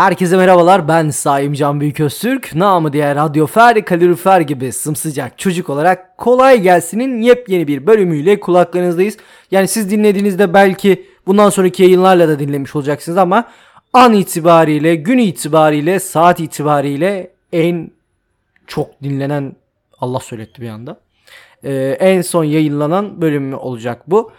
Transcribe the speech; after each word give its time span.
Herkese 0.00 0.36
merhabalar 0.36 0.88
ben 0.88 1.10
Saim 1.10 1.52
Can 1.52 1.80
Büyüköztürk. 1.80 2.54
Namı 2.54 2.92
diğer 2.92 3.16
radyofer, 3.16 3.84
kalorifer 3.84 4.40
gibi 4.40 4.72
sımsıcak 4.72 5.38
çocuk 5.38 5.70
olarak 5.70 6.18
kolay 6.18 6.60
gelsin'in 6.60 7.22
yepyeni 7.22 7.66
bir 7.66 7.86
bölümüyle 7.86 8.40
kulaklarınızdayız. 8.40 9.16
Yani 9.50 9.68
siz 9.68 9.90
dinlediğinizde 9.90 10.54
belki 10.54 11.06
bundan 11.26 11.50
sonraki 11.50 11.82
yayınlarla 11.82 12.28
da 12.28 12.38
dinlemiş 12.38 12.76
olacaksınız 12.76 13.18
ama 13.18 13.48
an 13.92 14.12
itibariyle, 14.12 14.94
gün 14.94 15.18
itibariyle, 15.18 16.00
saat 16.00 16.40
itibariyle 16.40 17.30
en 17.52 17.90
çok 18.66 19.02
dinlenen 19.02 19.56
Allah 19.98 20.20
söyletti 20.20 20.62
bir 20.62 20.68
anda. 20.68 21.00
Ee, 21.64 21.96
en 22.00 22.22
son 22.22 22.44
yayınlanan 22.44 23.22
bölümü 23.22 23.54
olacak 23.54 24.02
bu. 24.06 24.32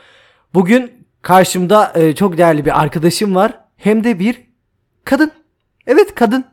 Bugün 0.53 0.91
karşımda 1.21 1.91
e, 1.95 2.15
çok 2.15 2.37
değerli 2.37 2.65
bir 2.65 2.81
arkadaşım 2.81 3.35
var. 3.35 3.59
Hem 3.77 4.03
de 4.03 4.19
bir 4.19 4.41
kadın. 5.05 5.40
Evet 5.87 6.15
kadın. 6.15 6.45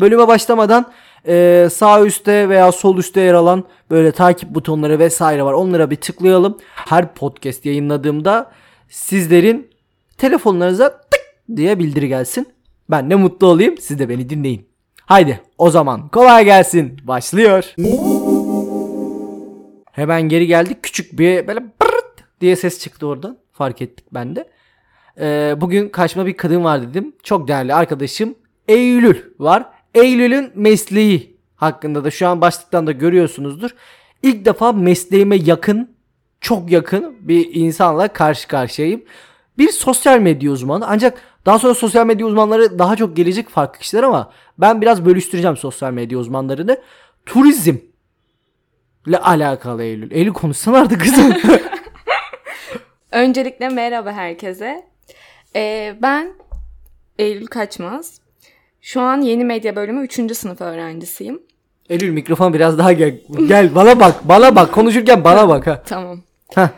Bölüme 0.00 0.28
başlamadan 0.28 0.92
e, 1.26 1.68
sağ 1.72 2.04
üstte 2.04 2.48
veya 2.48 2.72
sol 2.72 2.98
üstte 2.98 3.20
yer 3.20 3.34
alan 3.34 3.64
böyle 3.90 4.12
takip 4.12 4.50
butonları 4.50 4.98
vesaire 4.98 5.42
var. 5.42 5.52
Onlara 5.52 5.90
bir 5.90 5.96
tıklayalım. 5.96 6.58
Her 6.74 7.14
podcast 7.14 7.66
yayınladığımda 7.66 8.50
sizlerin 8.88 9.70
telefonlarınıza 10.18 10.88
tık 10.88 11.56
diye 11.56 11.78
bildiri 11.78 12.08
gelsin. 12.08 12.46
Ben 12.90 13.10
de 13.10 13.14
mutlu 13.14 13.46
olayım. 13.46 13.78
Siz 13.78 13.98
de 13.98 14.08
beni 14.08 14.30
dinleyin. 14.30 14.68
Haydi 15.06 15.40
o 15.58 15.70
zaman 15.70 16.08
kolay 16.08 16.44
gelsin. 16.44 16.98
Başlıyor. 17.02 17.74
Hemen 19.92 20.22
geri 20.22 20.46
geldik. 20.46 20.82
Küçük 20.82 21.18
bir 21.18 21.46
böyle 21.46 21.60
pırt 21.60 22.40
diye 22.40 22.56
ses 22.56 22.78
çıktı 22.78 23.06
oradan. 23.06 23.38
Fark 23.52 23.82
ettik 23.82 24.06
ben 24.12 24.36
de. 24.36 24.50
Ee, 25.20 25.54
bugün 25.60 25.88
karşıma 25.88 26.26
bir 26.26 26.36
kadın 26.36 26.64
var 26.64 26.82
dedim. 26.82 27.12
Çok 27.22 27.48
değerli 27.48 27.74
arkadaşım 27.74 28.34
Eylül 28.70 29.22
var. 29.38 29.66
Eylül'ün 29.94 30.52
mesleği 30.54 31.36
hakkında 31.56 32.04
da 32.04 32.10
şu 32.10 32.28
an 32.28 32.40
başlıktan 32.40 32.86
da 32.86 32.92
görüyorsunuzdur. 32.92 33.70
İlk 34.22 34.44
defa 34.44 34.72
mesleğime 34.72 35.36
yakın, 35.36 35.96
çok 36.40 36.70
yakın 36.70 37.16
bir 37.20 37.54
insanla 37.54 38.08
karşı 38.08 38.48
karşıyayım. 38.48 39.04
Bir 39.58 39.68
sosyal 39.68 40.18
medya 40.18 40.50
uzmanı 40.50 40.86
ancak 40.88 41.18
daha 41.46 41.58
sonra 41.58 41.74
sosyal 41.74 42.06
medya 42.06 42.26
uzmanları 42.26 42.78
daha 42.78 42.96
çok 42.96 43.16
gelecek 43.16 43.48
farklı 43.48 43.80
kişiler 43.80 44.02
ama 44.02 44.32
ben 44.58 44.80
biraz 44.80 45.04
bölüştüreceğim 45.04 45.56
sosyal 45.56 45.92
medya 45.92 46.18
uzmanlarını. 46.18 46.76
Turizm 47.26 47.76
ile 49.06 49.18
alakalı 49.18 49.82
Eylül. 49.82 50.10
Eylül 50.10 50.32
konuşsana 50.32 50.78
artık 50.78 51.00
kızım. 51.00 51.34
Öncelikle 53.10 53.68
merhaba 53.68 54.12
herkese. 54.12 54.86
Ee, 55.56 55.96
ben 56.02 56.32
Eylül 57.18 57.46
Kaçmaz. 57.46 58.20
Şu 58.82 59.00
an 59.00 59.20
yeni 59.20 59.44
medya 59.44 59.76
bölümü 59.76 60.04
3. 60.04 60.36
sınıf 60.36 60.60
öğrencisiyim. 60.60 61.42
Eylül 61.90 62.10
mikrofon 62.10 62.54
biraz 62.54 62.78
daha 62.78 62.92
gel. 62.92 63.14
Gel 63.48 63.74
bana 63.74 64.00
bak. 64.00 64.28
Bana 64.28 64.56
bak. 64.56 64.72
Konuşurken 64.72 65.24
bana 65.24 65.48
bak 65.48 65.66
ha. 65.66 65.82
Tamam. 65.86 66.22
Heh. 66.54 66.68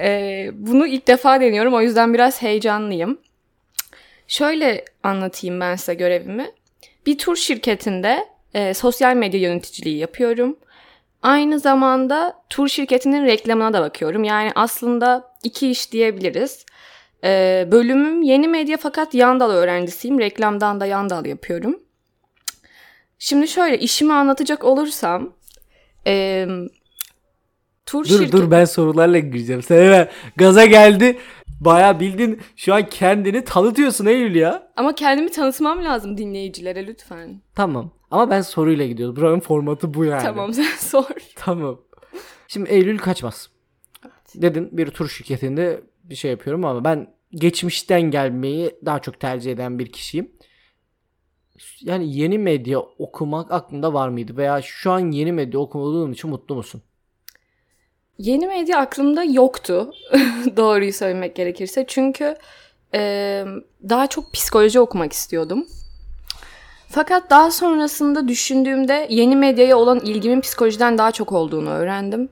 Ee, 0.00 0.50
bunu 0.52 0.86
ilk 0.86 1.08
defa 1.08 1.40
deniyorum 1.40 1.74
o 1.74 1.80
yüzden 1.80 2.14
biraz 2.14 2.42
heyecanlıyım. 2.42 3.18
Şöyle 4.28 4.84
anlatayım 5.02 5.60
ben 5.60 5.76
size 5.76 5.94
görevimi. 5.94 6.50
Bir 7.06 7.18
tur 7.18 7.36
şirketinde 7.36 8.26
e, 8.54 8.74
sosyal 8.74 9.14
medya 9.14 9.40
yöneticiliği 9.40 9.98
yapıyorum. 9.98 10.56
Aynı 11.22 11.58
zamanda 11.58 12.42
tur 12.50 12.68
şirketinin 12.68 13.26
reklamına 13.26 13.72
da 13.72 13.80
bakıyorum. 13.80 14.24
Yani 14.24 14.52
aslında 14.54 15.32
iki 15.44 15.70
iş 15.70 15.92
diyebiliriz. 15.92 16.66
Ee, 17.24 17.68
bölümüm 17.72 18.22
yeni 18.22 18.48
medya 18.48 18.76
fakat 18.76 19.14
yan 19.14 19.40
dal 19.40 19.50
öğrencisiyim. 19.50 20.18
Reklamdan 20.18 20.80
da 20.80 20.86
yan 20.86 21.10
dal 21.10 21.26
yapıyorum. 21.26 21.80
Şimdi 23.18 23.48
şöyle 23.48 23.78
işimi 23.78 24.12
anlatacak 24.12 24.64
olursam 24.64 25.32
e, 26.06 26.46
tur 27.86 28.04
Dur 28.04 28.08
şirketi... 28.08 28.32
dur 28.32 28.50
ben 28.50 28.64
sorularla 28.64 29.18
gireceğim. 29.18 29.62
Sen 29.62 29.84
hemen 29.84 30.08
gaza 30.36 30.64
geldi. 30.64 31.18
Baya 31.60 32.00
bildin 32.00 32.40
şu 32.56 32.74
an 32.74 32.88
kendini 32.88 33.44
tanıtıyorsun 33.44 34.06
Eylül 34.06 34.34
ya. 34.34 34.72
Ama 34.76 34.94
kendimi 34.94 35.30
tanıtmam 35.30 35.84
lazım 35.84 36.18
dinleyicilere 36.18 36.86
lütfen. 36.86 37.40
Tamam. 37.54 37.90
Ama 38.10 38.30
ben 38.30 38.40
soruyla 38.40 38.86
gidiyorum. 38.86 39.16
Buranın 39.16 39.40
formatı 39.40 39.94
bu 39.94 40.04
yani. 40.04 40.22
Tamam 40.22 40.54
sen 40.54 40.76
sor. 40.78 41.04
Tamam. 41.36 41.80
Şimdi 42.48 42.70
Eylül 42.70 42.98
kaçmaz. 42.98 43.48
Dedin 44.34 44.68
bir 44.72 44.90
tur 44.90 45.08
şirketinde 45.08 45.80
bir 46.12 46.16
şey 46.16 46.30
yapıyorum 46.30 46.64
ama 46.64 46.84
ben 46.84 47.14
geçmişten 47.30 48.02
gelmeyi 48.02 48.74
daha 48.84 48.98
çok 48.98 49.20
tercih 49.20 49.52
eden 49.52 49.78
bir 49.78 49.92
kişiyim. 49.92 50.32
Yani 51.80 52.16
yeni 52.16 52.38
medya 52.38 52.78
okumak 52.78 53.52
aklında 53.52 53.94
var 53.94 54.08
mıydı? 54.08 54.36
Veya 54.36 54.62
şu 54.62 54.92
an 54.92 55.10
yeni 55.10 55.32
medya 55.32 55.60
okumadığın 55.60 56.12
için 56.12 56.30
mutlu 56.30 56.54
musun? 56.54 56.82
Yeni 58.18 58.46
medya 58.46 58.78
aklımda 58.78 59.24
yoktu. 59.24 59.90
Doğruyu 60.56 60.92
söylemek 60.92 61.36
gerekirse. 61.36 61.84
Çünkü 61.88 62.36
e, 62.94 63.44
daha 63.88 64.06
çok 64.06 64.32
psikoloji 64.32 64.80
okumak 64.80 65.12
istiyordum. 65.12 65.66
Fakat 66.88 67.30
daha 67.30 67.50
sonrasında 67.50 68.28
düşündüğümde 68.28 69.06
yeni 69.10 69.36
medyaya 69.36 69.78
olan 69.78 70.00
ilgimin 70.00 70.40
psikolojiden 70.40 70.98
daha 70.98 71.12
çok 71.12 71.32
olduğunu 71.32 71.70
öğrendim. 71.70 72.28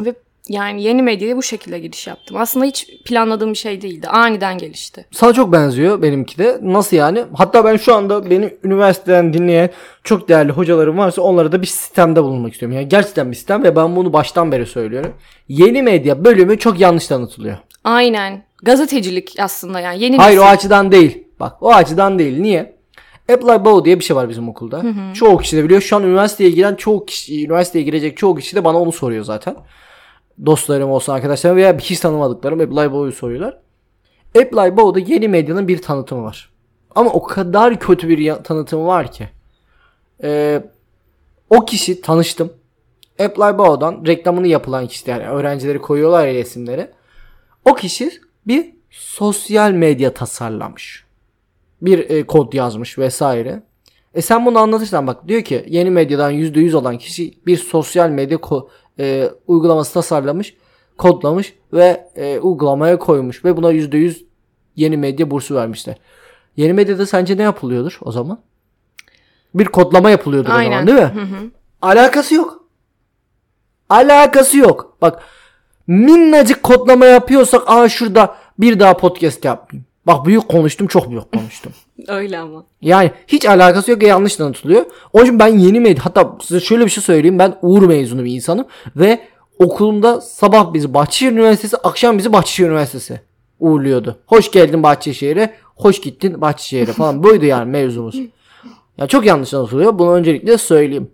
Ve 0.00 0.14
yani 0.48 0.82
yeni 0.82 1.02
medyaya 1.02 1.36
bu 1.36 1.42
şekilde 1.42 1.78
giriş 1.78 2.06
yaptım. 2.06 2.36
Aslında 2.36 2.66
hiç 2.66 2.88
planladığım 3.04 3.52
bir 3.52 3.58
şey 3.58 3.82
değildi. 3.82 4.08
Aniden 4.08 4.58
gelişti. 4.58 5.06
Sana 5.12 5.32
çok 5.32 5.52
benziyor 5.52 6.02
benimki 6.02 6.38
de. 6.38 6.58
Nasıl 6.62 6.96
yani? 6.96 7.24
Hatta 7.34 7.64
ben 7.64 7.76
şu 7.76 7.94
anda 7.94 8.30
beni 8.30 8.54
üniversiteden 8.64 9.32
dinleyen 9.32 9.70
çok 10.04 10.28
değerli 10.28 10.52
hocalarım 10.52 10.98
varsa 10.98 11.22
onlara 11.22 11.52
da 11.52 11.62
bir 11.62 11.66
sistemde 11.66 12.22
bulunmak 12.22 12.52
istiyorum. 12.52 12.76
Yani 12.76 12.88
gerçekten 12.88 13.30
bir 13.30 13.36
sistem 13.36 13.62
ve 13.62 13.76
ben 13.76 13.96
bunu 13.96 14.12
baştan 14.12 14.52
beri 14.52 14.66
söylüyorum. 14.66 15.12
Yeni 15.48 15.82
medya 15.82 16.24
bölümü 16.24 16.58
çok 16.58 16.80
yanlış 16.80 17.06
tanıtılıyor. 17.06 17.56
Aynen. 17.84 18.42
Gazetecilik 18.62 19.34
aslında 19.40 19.80
yani 19.80 20.02
yeni 20.02 20.16
Hayır 20.16 20.38
o 20.38 20.40
nesil. 20.40 20.52
açıdan 20.52 20.92
değil. 20.92 21.24
Bak 21.40 21.62
o 21.62 21.72
açıdan 21.74 22.18
değil. 22.18 22.38
Niye? 22.40 22.76
Apply 23.32 23.64
Bow 23.64 23.84
diye 23.84 23.98
bir 23.98 24.04
şey 24.04 24.16
var 24.16 24.28
bizim 24.28 24.48
okulda. 24.48 24.82
Çoğu 25.14 25.38
kişi 25.38 25.56
de 25.56 25.64
biliyor. 25.64 25.80
Şu 25.80 25.96
an 25.96 26.02
üniversiteye 26.02 26.50
giren 26.50 26.74
çoğu 26.74 27.06
kişi, 27.06 27.44
üniversiteye 27.44 27.84
girecek 27.84 28.16
çoğu 28.16 28.36
kişi 28.36 28.56
de 28.56 28.64
bana 28.64 28.78
onu 28.80 28.92
soruyor 28.92 29.24
zaten. 29.24 29.56
Dostlarım 30.46 30.90
olsun 30.90 31.12
arkadaşlarım 31.12 31.56
veya 31.56 31.78
hiç 31.78 32.00
tanımadıklarım 32.00 32.60
Apply 32.60 32.92
Bow'u 32.92 33.12
soruyorlar. 33.12 33.58
Apply 34.28 34.76
Bow'da 34.76 34.98
yeni 35.12 35.28
medyanın 35.28 35.68
bir 35.68 35.82
tanıtımı 35.82 36.24
var. 36.24 36.50
Ama 36.94 37.10
o 37.10 37.22
kadar 37.22 37.80
kötü 37.80 38.08
bir 38.08 38.34
tanıtımı 38.34 38.86
var 38.86 39.12
ki. 39.12 39.28
Ee, 40.22 40.62
o 41.50 41.64
kişi 41.64 42.00
tanıştım. 42.00 42.52
Apply 43.20 43.58
Bow'dan 43.58 44.06
reklamını 44.06 44.46
yapılan 44.46 44.86
kişi 44.86 45.10
yani 45.10 45.26
öğrencileri 45.26 45.78
koyuyorlar 45.78 46.26
ya 46.26 46.34
resimleri. 46.34 46.90
O 47.64 47.74
kişi 47.74 48.10
bir 48.46 48.74
sosyal 48.90 49.70
medya 49.70 50.14
tasarlamış. 50.14 51.04
Bir 51.82 52.10
e, 52.10 52.26
kod 52.26 52.52
yazmış 52.52 52.98
vesaire. 52.98 53.62
E 54.16 54.22
sen 54.22 54.46
bunu 54.46 54.58
anlatırsan 54.58 55.06
bak 55.06 55.28
diyor 55.28 55.42
ki 55.42 55.64
yeni 55.68 55.90
medyadan 55.90 56.32
%100 56.32 56.74
olan 56.76 56.98
kişi 56.98 57.34
bir 57.46 57.56
sosyal 57.56 58.10
medya 58.10 58.38
ko- 58.38 58.68
e, 58.98 59.30
uygulaması 59.46 59.94
tasarlamış, 59.94 60.56
kodlamış 60.98 61.54
ve 61.72 62.10
e, 62.16 62.38
uygulamaya 62.38 62.98
koymuş 62.98 63.44
ve 63.44 63.56
buna 63.56 63.72
%100 63.72 64.24
yeni 64.76 64.96
medya 64.96 65.30
bursu 65.30 65.54
vermişler. 65.54 65.96
Yeni 66.56 66.72
medyada 66.72 67.06
sence 67.06 67.36
ne 67.36 67.42
yapılıyordur 67.42 67.98
o 68.02 68.12
zaman? 68.12 68.40
Bir 69.54 69.64
kodlama 69.64 70.10
yapılıyordur 70.10 70.48
o 70.48 70.52
zaman 70.52 70.60
Aynen. 70.60 70.86
değil 70.86 70.98
mi? 70.98 71.12
Alakası 71.82 72.34
yok. 72.34 72.64
Alakası 73.88 74.58
yok. 74.58 74.96
Bak 75.02 75.22
minnacık 75.86 76.62
kodlama 76.62 77.06
yapıyorsak 77.06 77.62
aa 77.66 77.88
şurada 77.88 78.36
bir 78.58 78.80
daha 78.80 78.96
podcast 78.96 79.44
yapmayayım. 79.44 79.86
Bak 80.06 80.26
büyük 80.26 80.48
konuştum 80.48 80.86
çok 80.86 81.10
büyük 81.10 81.32
konuştum. 81.32 81.72
Öyle 82.08 82.38
ama. 82.38 82.64
Yani 82.82 83.10
hiç 83.26 83.46
alakası 83.46 83.90
yok 83.90 84.02
ve 84.02 84.06
yanlış 84.06 84.36
tanıtılıyor. 84.36 84.84
Onun 85.12 85.24
için 85.24 85.38
ben 85.38 85.58
yeni 85.58 85.80
medya 85.80 86.04
hatta 86.04 86.38
size 86.42 86.60
şöyle 86.60 86.84
bir 86.84 86.90
şey 86.90 87.02
söyleyeyim. 87.02 87.38
Ben 87.38 87.58
Uğur 87.62 87.82
mezunu 87.82 88.24
bir 88.24 88.34
insanım 88.34 88.66
ve 88.96 89.20
okulumda 89.58 90.20
sabah 90.20 90.72
bizi 90.72 90.94
Bahçeşehir 90.94 91.32
Üniversitesi 91.32 91.76
akşam 91.76 92.18
bizi 92.18 92.32
Bahçeşehir 92.32 92.68
Üniversitesi 92.68 93.20
uğurluyordu. 93.60 94.18
Hoş 94.26 94.50
geldin 94.50 94.82
Bahçeşehir'e, 94.82 95.54
hoş 95.76 96.00
gittin 96.00 96.40
Bahçeşehir'e 96.40 96.92
falan. 96.92 97.22
Buydu 97.22 97.44
yani 97.44 97.70
mevzumuz. 97.70 98.20
Ya 98.98 99.06
çok 99.06 99.26
yanlış 99.26 99.54
anlatılıyor. 99.54 99.98
Bunu 99.98 100.12
öncelikle 100.12 100.58
söyleyeyim. 100.58 101.10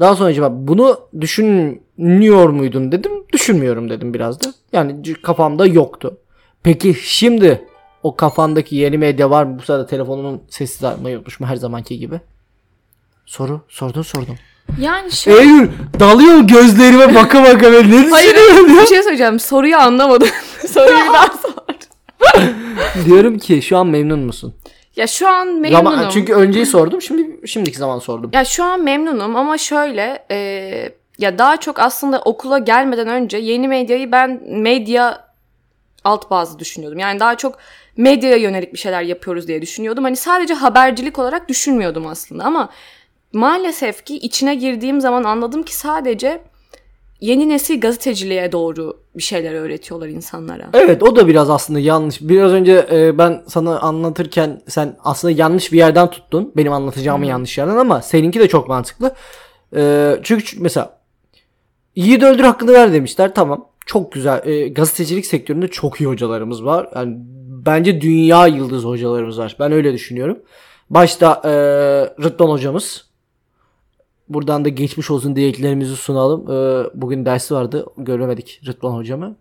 Daha 0.00 0.16
sonra 0.16 0.28
acaba 0.28 0.50
bunu 0.52 1.00
düşünüyor 1.20 2.48
muydun 2.48 2.92
dedim. 2.92 3.12
Düşünmüyorum 3.32 3.90
dedim 3.90 4.14
biraz 4.14 4.40
da. 4.40 4.54
Yani 4.72 5.02
kafamda 5.22 5.66
yoktu. 5.66 6.18
Peki 6.62 6.94
şimdi 6.94 7.64
o 8.04 8.16
kafandaki 8.16 8.76
yeni 8.76 8.98
medya 8.98 9.30
var 9.30 9.44
mı? 9.44 9.58
Bu 9.58 9.62
sırada 9.62 9.86
telefonumun 9.86 10.42
sessiz 10.48 10.84
almayı 10.84 11.16
unutmuşum 11.16 11.46
her 11.46 11.56
zamanki 11.56 11.98
gibi. 11.98 12.20
Soru 13.26 13.60
sordun 13.68 14.02
sordum. 14.02 14.34
Yani 14.80 15.12
şöyle... 15.12 15.40
Eylül 15.40 15.70
dalıyor 16.00 16.40
gözlerime 16.40 17.14
baka 17.14 17.44
baka 17.44 17.72
ben 17.72 17.90
ne 17.90 18.10
Hayır 18.10 18.34
düşünüyorsun 18.34 18.68
bir 18.68 18.74
ya? 18.74 18.86
şey 18.86 19.02
söyleyeceğim. 19.02 19.40
Soruyu 19.40 19.76
anlamadım. 19.76 20.28
Soruyu 20.68 21.08
bir 21.08 21.12
daha 21.12 21.26
sor. 21.26 21.54
Diyorum 23.04 23.38
ki 23.38 23.62
şu 23.62 23.76
an 23.76 23.86
memnun 23.86 24.18
musun? 24.18 24.54
Ya 24.96 25.06
şu 25.06 25.28
an 25.28 25.48
memnunum. 25.48 25.84
Zaman, 25.84 26.08
çünkü 26.08 26.34
önceyi 26.34 26.66
sordum. 26.66 27.02
Şimdi 27.02 27.48
şimdiki 27.48 27.78
zaman 27.78 27.98
sordum. 27.98 28.30
Ya 28.34 28.44
şu 28.44 28.64
an 28.64 28.82
memnunum 28.82 29.36
ama 29.36 29.58
şöyle 29.58 30.26
e, 30.30 30.36
ya 31.18 31.38
daha 31.38 31.56
çok 31.56 31.78
aslında 31.78 32.20
okula 32.20 32.58
gelmeden 32.58 33.08
önce 33.08 33.38
yeni 33.38 33.68
medyayı 33.68 34.12
ben 34.12 34.42
medya 34.46 35.24
alt 36.04 36.30
bazı 36.30 36.58
düşünüyordum. 36.58 36.98
Yani 36.98 37.20
daha 37.20 37.36
çok 37.36 37.58
medyaya 37.96 38.36
yönelik 38.36 38.72
bir 38.72 38.78
şeyler 38.78 39.02
yapıyoruz 39.02 39.48
diye 39.48 39.62
düşünüyordum. 39.62 40.04
Hani 40.04 40.16
sadece 40.16 40.54
habercilik 40.54 41.18
olarak 41.18 41.48
düşünmüyordum 41.48 42.06
aslında 42.06 42.44
ama 42.44 42.68
maalesef 43.32 44.04
ki 44.04 44.16
içine 44.16 44.54
girdiğim 44.54 45.00
zaman 45.00 45.24
anladım 45.24 45.62
ki 45.62 45.76
sadece 45.76 46.40
yeni 47.20 47.48
nesil 47.48 47.80
gazeteciliğe 47.80 48.52
doğru 48.52 49.00
bir 49.16 49.22
şeyler 49.22 49.54
öğretiyorlar 49.54 50.08
insanlara. 50.08 50.70
Evet 50.72 51.02
o 51.02 51.16
da 51.16 51.26
biraz 51.26 51.50
aslında 51.50 51.80
yanlış. 51.80 52.20
Biraz 52.20 52.52
önce 52.52 52.86
e, 52.92 53.18
ben 53.18 53.42
sana 53.46 53.80
anlatırken 53.80 54.62
sen 54.68 54.96
aslında 55.04 55.32
yanlış 55.32 55.72
bir 55.72 55.78
yerden 55.78 56.10
tuttun. 56.10 56.52
Benim 56.56 56.72
anlatacağımı 56.72 57.26
yanlış 57.26 57.58
yerden 57.58 57.76
ama 57.76 58.02
seninki 58.02 58.40
de 58.40 58.48
çok 58.48 58.68
mantıklı. 58.68 59.14
E, 59.76 60.12
çünkü 60.22 60.60
mesela 60.60 60.98
Yiğit 61.96 62.22
Öldür 62.22 62.44
hakkını 62.44 62.72
ver 62.72 62.92
demişler. 62.92 63.34
Tamam. 63.34 63.68
Çok 63.86 64.12
güzel. 64.12 64.46
E, 64.46 64.68
gazetecilik 64.68 65.26
sektöründe 65.26 65.68
çok 65.68 66.00
iyi 66.00 66.06
hocalarımız 66.06 66.64
var. 66.64 66.88
Yani 66.94 67.16
bence 67.66 68.00
dünya 68.00 68.46
yıldız 68.46 68.84
hocalarımız 68.84 69.38
var. 69.38 69.56
Ben 69.60 69.72
öyle 69.72 69.92
düşünüyorum. 69.92 70.38
Başta 70.90 71.42
e, 71.44 71.50
Rıdvan 72.22 72.48
hocamız. 72.48 73.04
Buradan 74.28 74.64
da 74.64 74.68
geçmiş 74.68 75.10
olsun 75.10 75.36
dileklerimizi 75.36 75.96
sunalım. 75.96 76.50
E, 76.50 76.90
bugün 76.94 77.26
dersi 77.26 77.54
vardı. 77.54 77.86
Göremedik 77.96 78.60
Rıdvan 78.66 78.92
hocamı. 78.92 79.36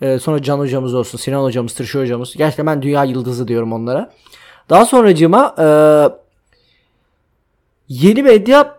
E, 0.00 0.18
sonra 0.18 0.42
Can 0.42 0.58
hocamız 0.58 0.94
olsun. 0.94 1.18
Sinan 1.18 1.42
hocamız, 1.42 1.74
Tırşı 1.74 2.00
hocamız. 2.00 2.34
Gerçekten 2.36 2.66
ben 2.66 2.82
dünya 2.82 3.04
yıldızı 3.04 3.48
diyorum 3.48 3.72
onlara. 3.72 4.12
Daha 4.70 4.86
sonracığıma 4.86 5.54
e, 5.58 5.66
yeni 7.88 8.22
medya 8.22 8.76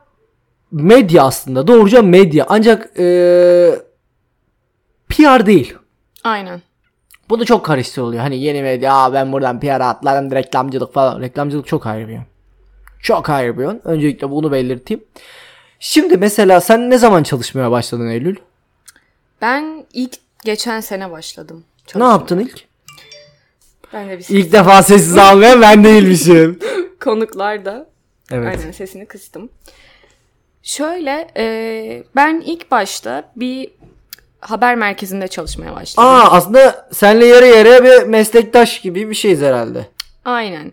medya 0.72 1.24
aslında. 1.24 1.68
Doğruca 1.68 2.02
medya. 2.02 2.46
Ancak 2.50 3.00
e, 3.00 3.06
PR 5.10 5.46
değil. 5.46 5.76
Aynen. 6.24 6.62
Bu 7.30 7.40
da 7.40 7.46
çok 7.46 7.66
karıştı 7.66 8.04
oluyor. 8.04 8.22
Hani 8.22 8.40
yeni 8.40 8.62
medya 8.62 9.14
ben 9.14 9.32
buradan 9.32 9.60
PR 9.60 9.82
atlarım 9.82 10.32
reklamcılık 10.32 10.94
falan. 10.94 11.22
Reklamcılık 11.22 11.68
çok 11.68 11.88
ayrı 11.88 12.08
bir 12.08 12.14
yön. 12.14 12.26
Çok 13.02 13.30
ayrı 13.30 13.58
bir 13.58 13.64
yön. 13.64 13.82
Öncelikle 13.84 14.30
bunu 14.30 14.52
belirteyim. 14.52 15.04
Şimdi 15.80 16.18
mesela 16.18 16.62
sen 16.62 16.90
ne 16.90 16.98
zaman 16.98 17.24
çalışmaya 17.24 17.72
başladın 17.72 18.08
Eylül? 18.08 18.36
Ben 19.42 19.86
ilk 19.94 20.18
geçen 20.46 20.80
sene 20.80 21.12
başladım. 21.12 21.58
Ne 21.58 21.88
çalışmaya. 21.88 22.12
yaptın 22.12 22.40
ilk? 22.40 22.66
Ben 23.94 24.10
de 24.10 24.20
bir 24.20 24.26
İlk 24.30 24.54
defa 24.54 24.84
sessiz 24.84 25.18
almaya 25.18 25.62
ben 25.62 25.84
değilmişim. 25.84 26.60
konuklarda 27.04 27.90
Evet. 28.32 28.48
aynen 28.48 28.72
sesini 28.72 29.06
kıstım. 29.06 29.50
Şöyle 30.64 31.28
e, 31.38 32.04
ben 32.16 32.44
ilk 32.46 32.72
başta 32.72 33.32
bir 33.36 33.72
haber 34.50 34.76
merkezinde 34.76 35.28
çalışmaya 35.28 35.76
başladım. 35.76 36.10
Aa 36.10 36.32
aslında 36.32 36.88
senle 36.92 37.26
yarı 37.26 37.46
yarıya 37.46 37.84
bir 37.84 38.08
meslektaş 38.08 38.82
gibi 38.82 39.10
bir 39.10 39.16
şeyiz 39.16 39.42
herhalde. 39.42 39.88
Aynen. 40.26 40.72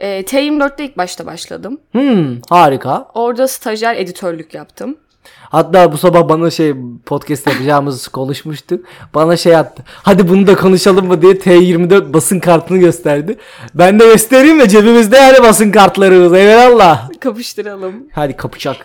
E, 0.00 0.20
T24'te 0.20 0.84
ilk 0.84 0.96
başta 0.96 1.26
başladım. 1.26 1.80
Hmm, 1.92 2.40
harika. 2.48 3.08
Orada 3.14 3.48
stajyer 3.48 3.96
editörlük 3.96 4.54
yaptım. 4.54 4.96
Hatta 5.40 5.92
bu 5.92 5.98
sabah 5.98 6.28
bana 6.28 6.50
şey 6.50 6.74
podcast 7.06 7.46
yapacağımızı 7.46 8.10
konuşmuştuk. 8.12 8.84
Bana 9.14 9.36
şey 9.36 9.56
attı. 9.56 9.82
Hadi 10.02 10.28
bunu 10.28 10.46
da 10.46 10.56
konuşalım 10.56 11.06
mı 11.06 11.22
diye 11.22 11.32
T24 11.32 12.12
basın 12.12 12.40
kartını 12.40 12.78
gösterdi. 12.78 13.38
Ben 13.74 14.00
de 14.00 14.04
göstereyim 14.06 14.56
mi 14.56 14.68
cebimizde 14.68 15.16
yani 15.16 15.42
basın 15.42 15.70
kartlarımız. 15.70 16.34
Eyvallah. 16.34 17.10
Kapıştıralım. 17.20 17.94
Hadi 18.12 18.36
kapışak. 18.36 18.76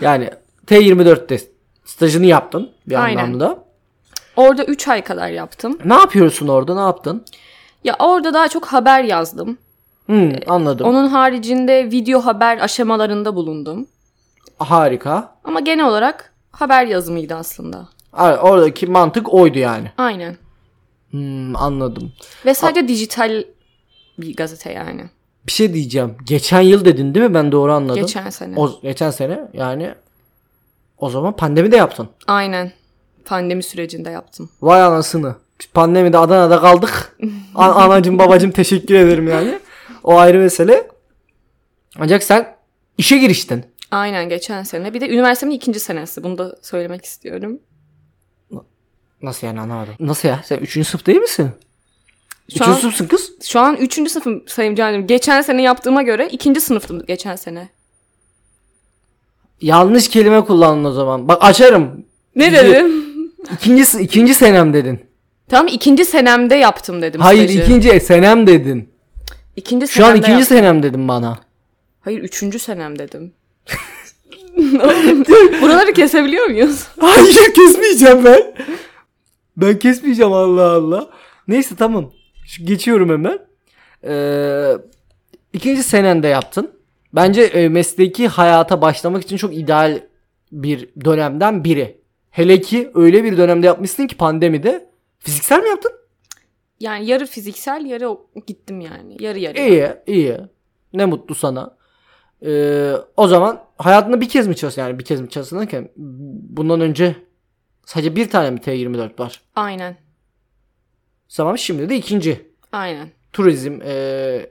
Yani 0.00 0.30
T24'te 0.66 1.38
stajını 1.98 2.26
yaptın 2.26 2.70
bir 2.86 3.04
Aynen. 3.04 3.24
anlamda. 3.24 3.64
Orada 4.36 4.64
3 4.64 4.88
ay 4.88 5.04
kadar 5.04 5.28
yaptım. 5.28 5.78
Ne 5.84 5.94
yapıyorsun 5.94 6.48
orada? 6.48 6.74
Ne 6.74 6.80
yaptın? 6.80 7.24
Ya 7.84 7.96
orada 7.98 8.34
daha 8.34 8.48
çok 8.48 8.66
haber 8.66 9.04
yazdım. 9.04 9.58
Hmm, 10.06 10.32
anladım. 10.46 10.86
Onun 10.86 11.08
haricinde 11.08 11.90
video 11.90 12.20
haber 12.20 12.58
aşamalarında 12.58 13.34
bulundum. 13.36 13.86
Harika. 14.58 15.32
Ama 15.44 15.60
genel 15.60 15.86
olarak 15.86 16.34
haber 16.50 16.86
yazımıydı 16.86 17.34
aslında. 17.34 17.88
Oradaki 18.42 18.86
mantık 18.86 19.34
oydu 19.34 19.58
yani. 19.58 19.92
Aynen. 19.98 20.36
Hmm, 21.10 21.56
anladım. 21.56 22.12
Ve 22.46 22.54
sadece 22.54 22.88
dijital 22.88 23.44
bir 24.18 24.36
gazete 24.36 24.72
yani. 24.72 25.04
Bir 25.46 25.52
şey 25.52 25.74
diyeceğim. 25.74 26.16
Geçen 26.26 26.60
yıl 26.60 26.84
dedin 26.84 27.14
değil 27.14 27.26
mi? 27.26 27.34
Ben 27.34 27.52
doğru 27.52 27.72
anladım. 27.72 28.00
Geçen 28.00 28.30
sene. 28.30 28.54
O, 28.56 28.80
geçen 28.82 29.10
sene 29.10 29.40
yani 29.52 29.94
o 30.98 31.10
zaman 31.10 31.36
pandemi 31.36 31.72
de 31.72 31.76
yaptın. 31.76 32.08
Aynen. 32.26 32.72
Pandemi 33.24 33.62
sürecinde 33.62 34.10
yaptım. 34.10 34.50
Vay 34.62 34.82
anasını. 34.82 35.34
Biz 35.60 35.66
pandemide 35.66 36.18
Adana'da 36.18 36.60
kaldık. 36.60 37.18
An- 37.54 37.72
anacım 37.72 38.18
babacım 38.18 38.50
teşekkür 38.50 38.94
ederim 38.94 39.28
yani. 39.28 39.58
O 40.04 40.18
ayrı 40.18 40.38
mesele. 40.38 40.88
Ancak 41.98 42.22
sen 42.22 42.56
işe 42.98 43.18
giriştin. 43.18 43.64
Aynen 43.90 44.28
geçen 44.28 44.62
sene. 44.62 44.94
Bir 44.94 45.00
de 45.00 45.08
üniversitemin 45.08 45.54
ikinci 45.54 45.80
senesi. 45.80 46.22
Bunu 46.22 46.38
da 46.38 46.56
söylemek 46.62 47.04
istiyorum. 47.04 47.60
Nasıl 49.22 49.46
yani 49.46 49.60
anlamadım. 49.60 49.94
Nasıl 50.00 50.28
ya? 50.28 50.40
Sen 50.44 50.58
üçüncü 50.58 50.88
sınıf 50.88 51.06
değil 51.06 51.18
misin? 51.18 51.50
Şu 52.50 52.54
üçüncü 52.54 52.70
an, 52.70 52.74
sınıfsın 52.74 53.06
kız. 53.06 53.32
şu 53.44 53.60
an 53.60 53.76
üçüncü 53.76 54.10
sınıfım 54.10 54.42
Sayın 54.48 54.74
Canim. 54.74 55.06
Geçen 55.06 55.42
sene 55.42 55.62
yaptığıma 55.62 56.02
göre 56.02 56.28
ikinci 56.32 56.60
sınıftım 56.60 57.06
geçen 57.06 57.36
sene. 57.36 57.68
Yanlış 59.60 60.08
kelime 60.08 60.44
kullandın 60.44 60.84
o 60.84 60.92
zaman. 60.92 61.28
Bak 61.28 61.38
açarım. 61.44 62.04
Ne 62.36 62.52
dedim? 62.52 62.92
İkinci, 63.54 63.98
ikinci 64.00 64.34
senem 64.34 64.72
dedin. 64.72 65.00
tamam 65.48 65.66
ikinci 65.72 66.04
senemde 66.04 66.54
yaptım 66.54 67.02
dedim 67.02 67.20
Hayır 67.20 67.44
stajı. 67.48 67.62
ikinci 67.62 68.00
senem 68.00 68.46
dedin. 68.46 68.88
İkinci 69.56 69.88
Şu 69.88 70.04
an 70.04 70.08
senemde 70.08 70.18
ikinci 70.26 70.40
yaptım. 70.40 70.56
senem 70.56 70.82
dedin 70.82 71.08
bana. 71.08 71.38
Hayır 72.00 72.18
üçüncü 72.22 72.58
senem 72.58 72.98
dedim. 72.98 73.32
Buraları 75.62 75.92
kesebiliyor 75.92 76.46
muyuz? 76.46 76.86
Hayır 77.00 77.54
kesmeyeceğim 77.54 78.24
ben. 78.24 78.54
Ben 79.56 79.78
kesmeyeceğim 79.78 80.32
Allah 80.32 80.70
Allah. 80.70 81.10
Neyse 81.48 81.74
tamam. 81.78 82.12
Şu, 82.46 82.64
geçiyorum 82.66 83.08
hemen. 83.10 83.38
Ee, 84.04 84.72
ikinci 85.52 85.82
senende 85.82 86.28
yaptın. 86.28 86.70
Bence 87.12 87.42
e, 87.42 87.68
mesleki 87.68 88.28
hayata 88.28 88.82
başlamak 88.82 89.22
için 89.22 89.36
çok 89.36 89.56
ideal 89.56 90.00
bir 90.52 90.88
dönemden 91.04 91.64
biri. 91.64 92.00
Hele 92.30 92.60
ki 92.60 92.90
öyle 92.94 93.24
bir 93.24 93.36
dönemde 93.36 93.66
yapmışsın 93.66 94.06
ki 94.06 94.16
pandemide. 94.16 94.90
Fiziksel 95.18 95.62
mi 95.62 95.68
yaptın? 95.68 95.92
Yani 96.80 97.06
yarı 97.06 97.26
fiziksel 97.26 97.84
yarı 97.84 98.16
gittim 98.46 98.80
yani. 98.80 99.16
Yarı 99.20 99.38
yarı. 99.38 99.58
İyi, 99.58 99.88
iyi. 100.06 100.36
Ne 100.92 101.04
mutlu 101.04 101.34
sana. 101.34 101.76
Ee, 102.46 102.92
o 103.16 103.28
zaman 103.28 103.64
hayatında 103.78 104.20
bir 104.20 104.28
kez 104.28 104.46
mi 104.46 104.56
çalıştın? 104.56 104.82
Yani 104.82 104.98
bir 104.98 105.04
kez 105.04 105.20
mi 105.20 105.30
çalıştın 105.30 105.58
derken 105.58 105.90
bundan 105.96 106.80
önce 106.80 107.16
sadece 107.84 108.16
bir 108.16 108.30
tane 108.30 108.50
mi 108.50 108.58
T24 108.58 109.20
var? 109.20 109.42
Aynen. 109.56 109.96
Tamam 111.36 111.58
şimdi 111.58 111.88
de 111.88 111.96
ikinci. 111.96 112.48
Aynen. 112.72 113.08
Turizm 113.32 113.80
ee, 113.84 114.50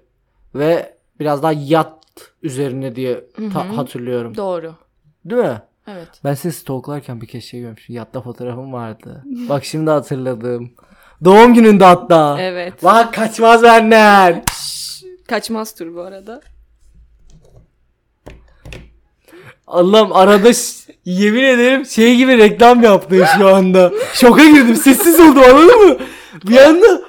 ve 0.56 0.98
biraz 1.20 1.44
daha 1.44 1.54
yat 1.54 2.07
üzerine 2.44 2.96
diye 2.96 3.24
ta- 3.54 3.78
hatırlıyorum. 3.78 4.36
Doğru. 4.38 4.76
Değil 5.26 5.42
mi? 5.42 5.62
Evet. 5.88 6.08
Ben 6.24 6.34
seni 6.34 6.52
stalklarken 6.52 7.22
bir 7.22 7.28
kez 7.28 7.44
şey 7.44 7.62
görmüştüm. 7.62 7.96
Yatta 7.96 8.22
fotoğrafım 8.22 8.74
vardı. 8.74 9.24
Bak 9.50 9.66
şimdi 9.66 9.90
hatırladım. 9.92 10.72
Doğum 11.26 11.54
gününde 11.54 11.86
hatta. 11.86 12.38
Evet. 12.42 12.84
Bak 12.84 13.14
kaçmaz 13.14 13.64
benden. 13.64 14.44
Kaçmaz 15.28 15.76
tur 15.76 15.96
bu 15.96 16.02
arada. 16.02 16.42
Allah'ım 19.68 20.12
arada 20.14 20.54
ş- 20.54 20.94
yemin 21.06 21.44
ederim 21.44 21.86
şey 21.86 22.16
gibi 22.16 22.38
reklam 22.38 22.84
yaptın 22.84 23.26
şu 23.38 23.56
anda. 23.56 23.92
Şoka 24.14 24.46
girdim. 24.46 24.76
Sessiz 24.76 25.20
oldum 25.20 25.44
anladın 25.44 25.88
mı? 25.90 25.98
Bir 26.48 26.58
anda 26.58 27.02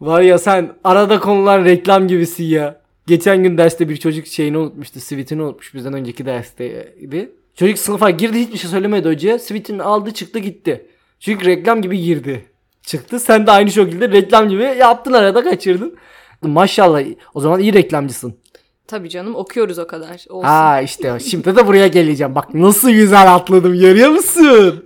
Var 0.00 0.20
ya 0.20 0.38
sen 0.38 0.72
arada 0.84 1.20
konular 1.20 1.64
reklam 1.64 2.08
gibisin 2.08 2.44
ya. 2.44 2.81
Geçen 3.12 3.42
gün 3.42 3.58
derste 3.58 3.88
bir 3.88 3.96
çocuk 3.96 4.26
şeyini 4.26 4.58
unutmuştu. 4.58 5.00
Sweet'ini 5.00 5.42
unutmuş 5.42 5.74
bizden 5.74 5.92
önceki 5.92 6.26
dersteydi. 6.26 7.32
Çocuk 7.54 7.78
sınıfa 7.78 8.10
girdi 8.10 8.38
hiçbir 8.40 8.58
şey 8.58 8.70
söylemedi 8.70 9.08
hocaya. 9.08 9.38
Sweet'ini 9.38 9.82
aldı 9.82 10.10
çıktı 10.10 10.38
gitti. 10.38 10.86
Çünkü 11.20 11.46
reklam 11.46 11.82
gibi 11.82 12.00
girdi. 12.00 12.44
Çıktı 12.82 13.20
sen 13.20 13.46
de 13.46 13.50
aynı 13.50 13.70
şekilde 13.70 14.08
reklam 14.08 14.48
gibi 14.48 14.62
yaptın 14.62 15.12
arada 15.12 15.44
kaçırdın. 15.44 15.96
Maşallah 16.42 17.02
o 17.34 17.40
zaman 17.40 17.60
iyi 17.60 17.72
reklamcısın. 17.72 18.38
Tabii 18.86 19.08
canım 19.08 19.34
okuyoruz 19.34 19.78
o 19.78 19.86
kadar. 19.86 20.24
Olsun. 20.28 20.48
Ha 20.48 20.80
işte 20.80 21.18
şimdi 21.20 21.56
de 21.56 21.66
buraya 21.66 21.86
geleceğim. 21.86 22.34
Bak 22.34 22.54
nasıl 22.54 22.90
güzel 22.90 23.34
atladım 23.34 23.78
görüyor 23.78 24.10
musun? 24.10 24.84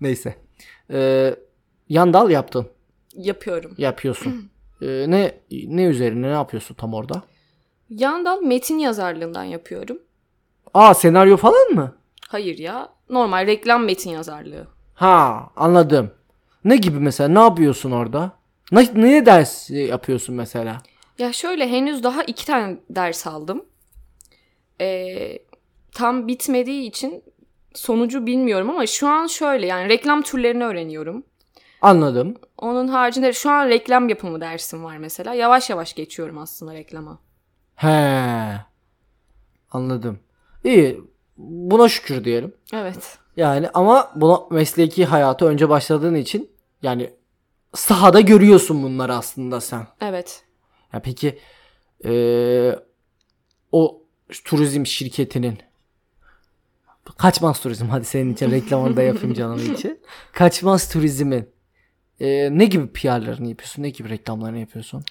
Neyse. 0.00 0.34
Ee, 0.90 1.34
yan 1.88 2.12
dal 2.12 2.30
yaptın. 2.30 2.66
Yapıyorum. 3.14 3.74
Yapıyorsun. 3.78 4.50
Ee, 4.82 5.04
ne 5.08 5.32
ne 5.50 5.84
üzerine 5.84 6.26
ne 6.26 6.32
yapıyorsun 6.32 6.74
tam 6.74 6.94
orada? 6.94 7.22
Yandan 7.90 8.46
metin 8.46 8.78
yazarlığından 8.78 9.44
yapıyorum. 9.44 9.98
Aa 10.74 10.94
senaryo 10.94 11.36
falan 11.36 11.70
mı? 11.70 11.94
Hayır 12.28 12.58
ya. 12.58 12.88
Normal 13.10 13.46
reklam 13.46 13.84
metin 13.84 14.10
yazarlığı. 14.10 14.66
Ha 14.94 15.50
anladım. 15.56 16.10
Ne 16.64 16.76
gibi 16.76 16.98
mesela 16.98 17.28
ne 17.28 17.38
yapıyorsun 17.38 17.90
orada? 17.90 18.32
Ne, 18.72 18.88
neye 18.94 19.26
ders 19.26 19.70
yapıyorsun 19.70 20.34
mesela? 20.34 20.82
Ya 21.18 21.32
şöyle 21.32 21.68
henüz 21.68 22.02
daha 22.02 22.22
iki 22.22 22.46
tane 22.46 22.76
ders 22.90 23.26
aldım. 23.26 23.64
Ee, 24.80 25.38
tam 25.92 26.28
bitmediği 26.28 26.88
için 26.88 27.22
sonucu 27.74 28.26
bilmiyorum 28.26 28.70
ama 28.70 28.86
şu 28.86 29.08
an 29.08 29.26
şöyle 29.26 29.66
yani 29.66 29.88
reklam 29.88 30.22
türlerini 30.22 30.64
öğreniyorum. 30.64 31.24
Anladım. 31.82 32.34
Onun 32.58 32.88
haricinde 32.88 33.32
şu 33.32 33.50
an 33.50 33.68
reklam 33.68 34.08
yapımı 34.08 34.40
dersim 34.40 34.84
var 34.84 34.96
mesela. 34.96 35.34
Yavaş 35.34 35.70
yavaş 35.70 35.94
geçiyorum 35.94 36.38
aslında 36.38 36.74
reklama. 36.74 37.18
He. 37.78 37.88
Anladım. 39.72 40.18
İyi. 40.64 41.00
Buna 41.36 41.88
şükür 41.88 42.24
diyelim. 42.24 42.54
Evet. 42.72 43.18
Yani 43.36 43.68
ama 43.74 44.12
buna 44.16 44.40
mesleki 44.50 45.04
hayatı 45.04 45.44
önce 45.46 45.68
başladığın 45.68 46.14
için 46.14 46.50
yani 46.82 47.10
sahada 47.74 48.20
görüyorsun 48.20 48.82
bunları 48.82 49.14
aslında 49.14 49.60
sen. 49.60 49.86
Evet. 50.00 50.42
Ya 50.92 51.00
peki 51.02 51.38
eee, 52.04 52.78
o 53.72 54.02
turizm 54.44 54.86
şirketinin 54.86 55.58
Kaçmaz 57.18 57.60
Turizm 57.60 57.86
hadi 57.88 58.04
senin 58.04 58.34
için 58.34 58.50
reklamını 58.50 58.96
da 58.96 59.02
yapayım 59.02 59.34
canım 59.34 59.72
için. 59.74 60.00
Kaçmaz 60.32 60.92
Turizm'in 60.92 61.48
eee, 62.20 62.48
ne 62.52 62.64
gibi 62.64 62.86
PR'larını 62.92 63.48
yapıyorsun? 63.48 63.82
Ne 63.82 63.90
gibi 63.90 64.08
reklamlarını 64.08 64.58
yapıyorsun? 64.58 65.04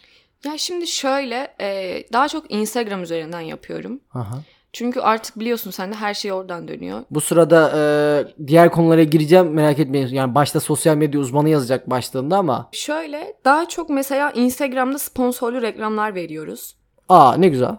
Ya 0.48 0.58
şimdi 0.58 0.88
şöyle 0.88 1.56
e, 1.62 2.04
daha 2.14 2.28
çok 2.28 2.52
Instagram 2.52 3.04
üzerinden 3.04 3.40
yapıyorum. 3.42 4.00
Aha. 4.14 4.40
Çünkü 4.74 5.00
artık 5.00 5.40
biliyorsun 5.40 5.72
sen 5.72 5.92
de 5.92 5.96
her 5.96 6.14
şey 6.14 6.32
oradan 6.34 6.68
dönüyor. 6.68 7.04
Bu 7.12 7.22
sırada 7.22 7.72
eee, 7.76 8.48
diğer 8.48 8.72
konulara 8.72 9.04
gireceğim 9.04 9.50
merak 9.54 9.80
etmeyin. 9.80 10.08
Yani 10.08 10.36
başta 10.36 10.60
sosyal 10.60 10.96
medya 10.96 11.20
uzmanı 11.20 11.50
yazacak 11.50 11.90
başlığında 11.90 12.38
ama 12.38 12.70
Şöyle 12.72 13.34
daha 13.46 13.68
çok 13.68 13.90
mesela 13.90 14.32
Instagram'da 14.32 15.00
sponsorlu 15.00 15.62
reklamlar 15.62 16.16
veriyoruz. 16.16 16.76
aa 17.10 17.34
ne 17.38 17.48
güzel. 17.48 17.76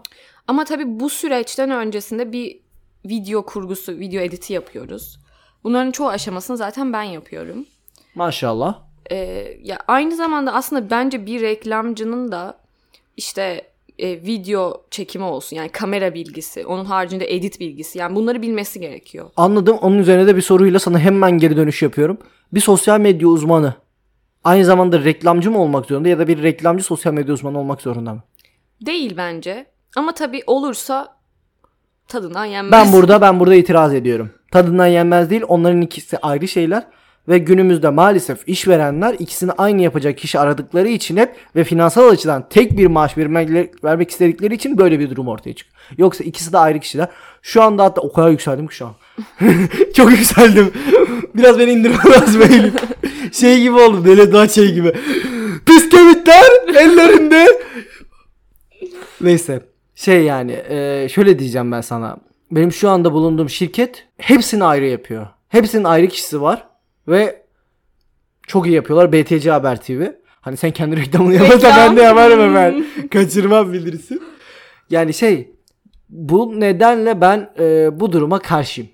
Ama 0.47 0.65
tabii 0.65 0.99
bu 0.99 1.09
süreçten 1.09 1.71
öncesinde 1.71 2.31
bir 2.31 2.59
video 3.05 3.45
kurgusu, 3.45 3.91
video 3.91 4.21
editi 4.21 4.53
yapıyoruz. 4.53 5.19
Bunların 5.63 5.91
çoğu 5.91 6.07
aşamasını 6.07 6.57
zaten 6.57 6.93
ben 6.93 7.03
yapıyorum. 7.03 7.65
Maşallah. 8.15 8.75
Ee, 9.11 9.57
ya 9.63 9.77
aynı 9.87 10.15
zamanda 10.15 10.53
aslında 10.53 10.89
bence 10.89 11.25
bir 11.25 11.41
reklamcının 11.41 12.31
da 12.31 12.57
işte 13.17 13.69
e, 13.99 14.11
video 14.11 14.83
çekimi 14.91 15.25
olsun 15.25 15.55
yani 15.55 15.69
kamera 15.69 16.13
bilgisi, 16.13 16.65
onun 16.65 16.85
haricinde 16.85 17.35
edit 17.35 17.59
bilgisi 17.59 17.99
yani 17.99 18.15
bunları 18.15 18.41
bilmesi 18.41 18.79
gerekiyor. 18.79 19.29
Anladım. 19.37 19.77
Onun 19.81 19.97
üzerine 19.97 20.27
de 20.27 20.35
bir 20.35 20.41
soruyla 20.41 20.79
sana 20.79 20.99
hemen 20.99 21.31
geri 21.31 21.57
dönüş 21.57 21.81
yapıyorum. 21.81 22.17
Bir 22.53 22.59
sosyal 22.59 22.99
medya 22.99 23.27
uzmanı 23.27 23.73
aynı 24.43 24.65
zamanda 24.65 25.03
reklamcı 25.03 25.51
mı 25.51 25.61
olmak 25.61 25.85
zorunda 25.85 26.09
ya 26.09 26.19
da 26.19 26.27
bir 26.27 26.43
reklamcı 26.43 26.83
sosyal 26.83 27.13
medya 27.13 27.33
uzmanı 27.33 27.59
olmak 27.59 27.81
zorunda 27.81 28.13
mı? 28.13 28.23
Değil 28.85 29.13
bence. 29.17 29.65
Ama 29.95 30.13
tabii 30.13 30.41
olursa 30.47 31.15
tadından 32.07 32.45
yenmez. 32.45 32.71
Ben 32.71 32.93
burada 32.93 33.21
ben 33.21 33.39
burada 33.39 33.55
itiraz 33.55 33.93
ediyorum. 33.93 34.31
Tadından 34.51 34.87
yenmez 34.87 35.29
değil. 35.29 35.43
Onların 35.47 35.81
ikisi 35.81 36.17
ayrı 36.17 36.47
şeyler 36.47 36.83
ve 37.27 37.37
günümüzde 37.37 37.89
maalesef 37.89 38.49
işverenler 38.49 39.15
ikisini 39.19 39.51
aynı 39.51 39.81
yapacak 39.81 40.17
kişi 40.17 40.39
aradıkları 40.39 40.87
için 40.87 41.17
hep 41.17 41.35
ve 41.55 41.63
finansal 41.63 42.09
açıdan 42.09 42.45
tek 42.49 42.77
bir 42.77 42.87
maaş 42.87 43.17
vermek, 43.17 43.83
vermek 43.83 44.09
istedikleri 44.09 44.55
için 44.55 44.77
böyle 44.77 44.99
bir 44.99 45.09
durum 45.09 45.27
ortaya 45.27 45.53
çıkıyor. 45.53 45.75
Yoksa 45.97 46.23
ikisi 46.23 46.53
de 46.53 46.57
ayrı 46.57 46.79
kişiler. 46.79 47.07
Şu 47.41 47.63
anda 47.63 47.83
hatta 47.83 48.01
o 48.01 48.13
kadar 48.13 48.29
yükseldim 48.29 48.67
ki 48.67 48.75
şu 48.75 48.85
an. 48.85 48.93
Çok 49.95 50.11
yükseldim. 50.11 50.71
Biraz 51.35 51.59
beni 51.59 51.71
indirme 51.71 51.97
lazım 52.11 52.41
Eylül. 52.41 52.71
Şey 53.31 53.61
gibi 53.61 53.75
oldu. 53.75 54.05
Deli 54.05 54.33
daha 54.33 54.47
şey 54.47 54.73
gibi. 54.73 54.93
Pis 55.65 55.89
kemikler 55.89 56.75
ellerinde. 56.75 57.47
Neyse. 59.21 59.61
Şey 59.95 60.23
yani 60.23 60.51
e, 60.69 61.07
şöyle 61.09 61.39
diyeceğim 61.39 61.71
ben 61.71 61.81
sana. 61.81 62.17
Benim 62.51 62.71
şu 62.71 62.89
anda 62.89 63.13
bulunduğum 63.13 63.49
şirket 63.49 64.07
hepsini 64.17 64.63
ayrı 64.63 64.85
yapıyor. 64.85 65.27
Hepsinin 65.49 65.83
ayrı 65.83 66.07
kişisi 66.07 66.41
var. 66.41 66.68
Ve 67.09 67.45
çok 68.47 68.67
iyi 68.67 68.75
yapıyorlar. 68.75 69.13
BTC 69.13 69.51
Haber 69.51 69.81
TV. 69.81 70.05
Hani 70.41 70.57
sen 70.57 70.71
kendi 70.71 70.97
reklamını 70.97 71.33
yaparsan 71.33 71.73
ben 71.77 71.97
de 71.97 72.01
yaparım 72.01 72.39
hemen. 72.39 72.85
Kaçırmam 73.11 73.73
bilirsin. 73.73 74.21
Yani 74.89 75.13
şey 75.13 75.51
bu 76.09 76.59
nedenle 76.59 77.21
ben 77.21 77.53
e, 77.59 77.99
bu 77.99 78.11
duruma 78.11 78.39
karşıyım. 78.39 78.89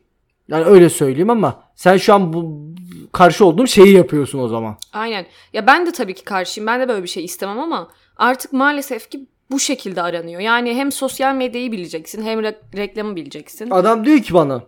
Yani 0.47 0.65
öyle 0.65 0.89
söyleyeyim 0.89 1.29
ama 1.29 1.63
sen 1.75 1.97
şu 1.97 2.13
an 2.13 2.33
bu 2.33 2.65
karşı 3.11 3.45
olduğum 3.45 3.67
şeyi 3.67 3.93
yapıyorsun 3.93 4.39
o 4.39 4.47
zaman. 4.47 4.77
Aynen. 4.93 5.25
Ya 5.53 5.67
ben 5.67 5.85
de 5.85 5.91
tabii 5.91 6.13
ki 6.13 6.23
karşıyım. 6.23 6.67
Ben 6.67 6.81
de 6.81 6.87
böyle 6.87 7.03
bir 7.03 7.07
şey 7.07 7.25
istemem 7.25 7.59
ama 7.59 7.87
artık 8.17 8.53
maalesef 8.53 9.09
ki 9.11 9.27
bu 9.51 9.59
şekilde 9.59 10.01
aranıyor. 10.01 10.41
Yani 10.41 10.75
hem 10.75 10.91
sosyal 10.91 11.35
medyayı 11.35 11.71
bileceksin 11.71 12.23
hem 12.23 12.39
re- 12.39 12.77
reklamı 12.77 13.15
bileceksin. 13.15 13.69
Adam 13.71 14.05
diyor 14.05 14.19
ki 14.19 14.33
bana 14.33 14.63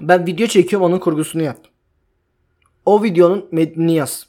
ben 0.00 0.26
video 0.26 0.46
çekiyorum 0.46 0.86
onun 0.86 0.98
kurgusunu 0.98 1.42
yap. 1.42 1.58
O 2.86 3.02
videonun 3.02 3.48
metnini 3.52 3.94
yaz. 3.94 4.26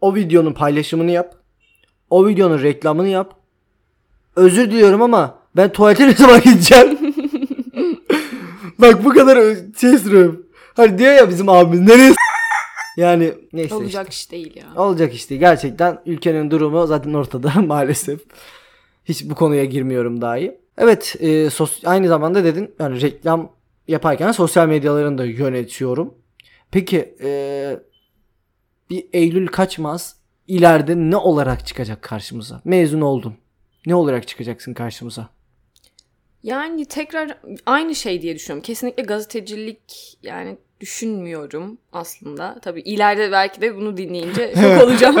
O 0.00 0.14
videonun 0.14 0.52
paylaşımını 0.52 1.10
yap. 1.10 1.34
O 2.10 2.26
videonun 2.26 2.62
reklamını 2.62 3.08
yap. 3.08 3.34
Özür 4.36 4.70
diliyorum 4.70 5.02
ama 5.02 5.38
ben 5.56 5.72
tuvalete 5.72 6.06
ne 6.08 6.12
zaman 6.12 6.40
gideceğim? 6.40 6.98
Bak 8.78 9.04
bu 9.04 9.08
kadar 9.14 9.56
şey 9.80 9.98
sürüyorum. 9.98 10.46
Hani 10.74 10.98
diyor 10.98 11.12
ya 11.12 11.28
bizim 11.28 11.48
abimiz 11.48 11.80
nereye 11.80 12.12
Yani 12.96 13.34
neyse 13.52 13.74
Olacak 13.74 14.12
iş 14.12 14.30
değil 14.30 14.56
ya. 14.56 14.64
işte. 14.68 14.80
Olacak 14.80 15.14
işte 15.14 15.36
gerçekten 15.36 15.98
ülkenin 16.06 16.50
durumu 16.50 16.86
zaten 16.86 17.14
ortada 17.14 17.52
maalesef. 17.66 18.20
Hiç 19.04 19.24
bu 19.24 19.34
konuya 19.34 19.64
girmiyorum 19.64 20.20
dahi. 20.20 20.58
Evet 20.78 21.16
e, 21.20 21.26
sos- 21.50 21.86
aynı 21.88 22.08
zamanda 22.08 22.44
dedin 22.44 22.74
yani 22.80 23.00
reklam 23.00 23.52
yaparken 23.88 24.32
sosyal 24.32 24.68
medyalarını 24.68 25.18
da 25.18 25.24
yönetiyorum. 25.24 26.14
Peki 26.70 27.14
e, 27.22 27.30
bir 28.90 29.06
Eylül 29.12 29.46
kaçmaz 29.46 30.16
ileride 30.48 30.96
ne 30.96 31.16
olarak 31.16 31.66
çıkacak 31.66 32.02
karşımıza? 32.02 32.60
Mezun 32.64 33.00
oldun. 33.00 33.34
Ne 33.86 33.94
olarak 33.94 34.28
çıkacaksın 34.28 34.74
karşımıza? 34.74 35.28
Yani 36.42 36.84
tekrar 36.84 37.38
aynı 37.66 37.94
şey 37.94 38.22
diye 38.22 38.34
düşünüyorum. 38.34 38.62
Kesinlikle 38.62 39.02
gazetecilik 39.02 40.18
yani 40.22 40.56
düşünmüyorum 40.80 41.78
aslında. 41.92 42.58
Tabii 42.62 42.80
ileride 42.80 43.32
belki 43.32 43.60
de 43.60 43.76
bunu 43.76 43.96
dinleyince 43.96 44.54
şok 44.60 44.82
olacağım. 44.84 45.16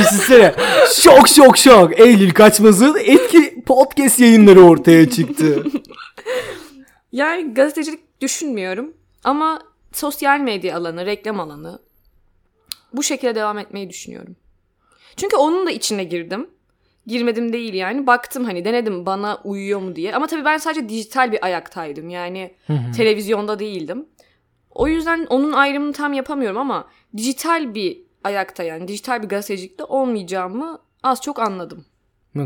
Düşünsene. 0.00 0.54
şok 0.94 1.28
şok 1.28 1.58
şok. 1.58 2.00
Eylül 2.00 2.30
kaçmazın 2.30 2.96
etki 3.04 3.62
podcast 3.66 4.20
yayınları 4.20 4.60
ortaya 4.60 5.10
çıktı. 5.10 5.64
Yani 7.12 7.54
gazetecilik 7.54 8.20
düşünmüyorum 8.20 8.94
ama 9.24 9.58
sosyal 9.96 10.40
medya 10.40 10.76
alanı, 10.76 11.06
reklam 11.06 11.40
alanı 11.40 11.78
bu 12.92 13.02
şekilde 13.02 13.34
devam 13.34 13.58
etmeyi 13.58 13.90
düşünüyorum. 13.90 14.36
Çünkü 15.16 15.36
onun 15.36 15.66
da 15.66 15.70
içine 15.70 16.04
girdim. 16.04 16.50
Girmedim 17.06 17.52
değil 17.52 17.74
yani. 17.74 18.06
Baktım 18.06 18.44
hani 18.44 18.64
denedim 18.64 19.06
bana 19.06 19.40
uyuyor 19.44 19.80
mu 19.80 19.96
diye. 19.96 20.14
Ama 20.14 20.26
tabii 20.26 20.44
ben 20.44 20.58
sadece 20.58 20.88
dijital 20.88 21.32
bir 21.32 21.44
ayaktaydım. 21.44 22.08
Yani 22.08 22.54
televizyonda 22.96 23.58
değildim. 23.58 24.06
O 24.70 24.88
yüzden 24.88 25.26
onun 25.30 25.52
ayrımını 25.52 25.92
tam 25.92 26.12
yapamıyorum 26.12 26.58
ama 26.58 26.88
dijital 27.16 27.74
bir 27.74 28.02
ayakta 28.24 28.62
yani 28.62 28.88
dijital 28.88 29.22
bir 29.22 29.28
gazetecilikte 29.28 29.84
olmayacağımı 29.84 30.78
az 31.02 31.20
çok 31.20 31.38
anladım. 31.38 31.84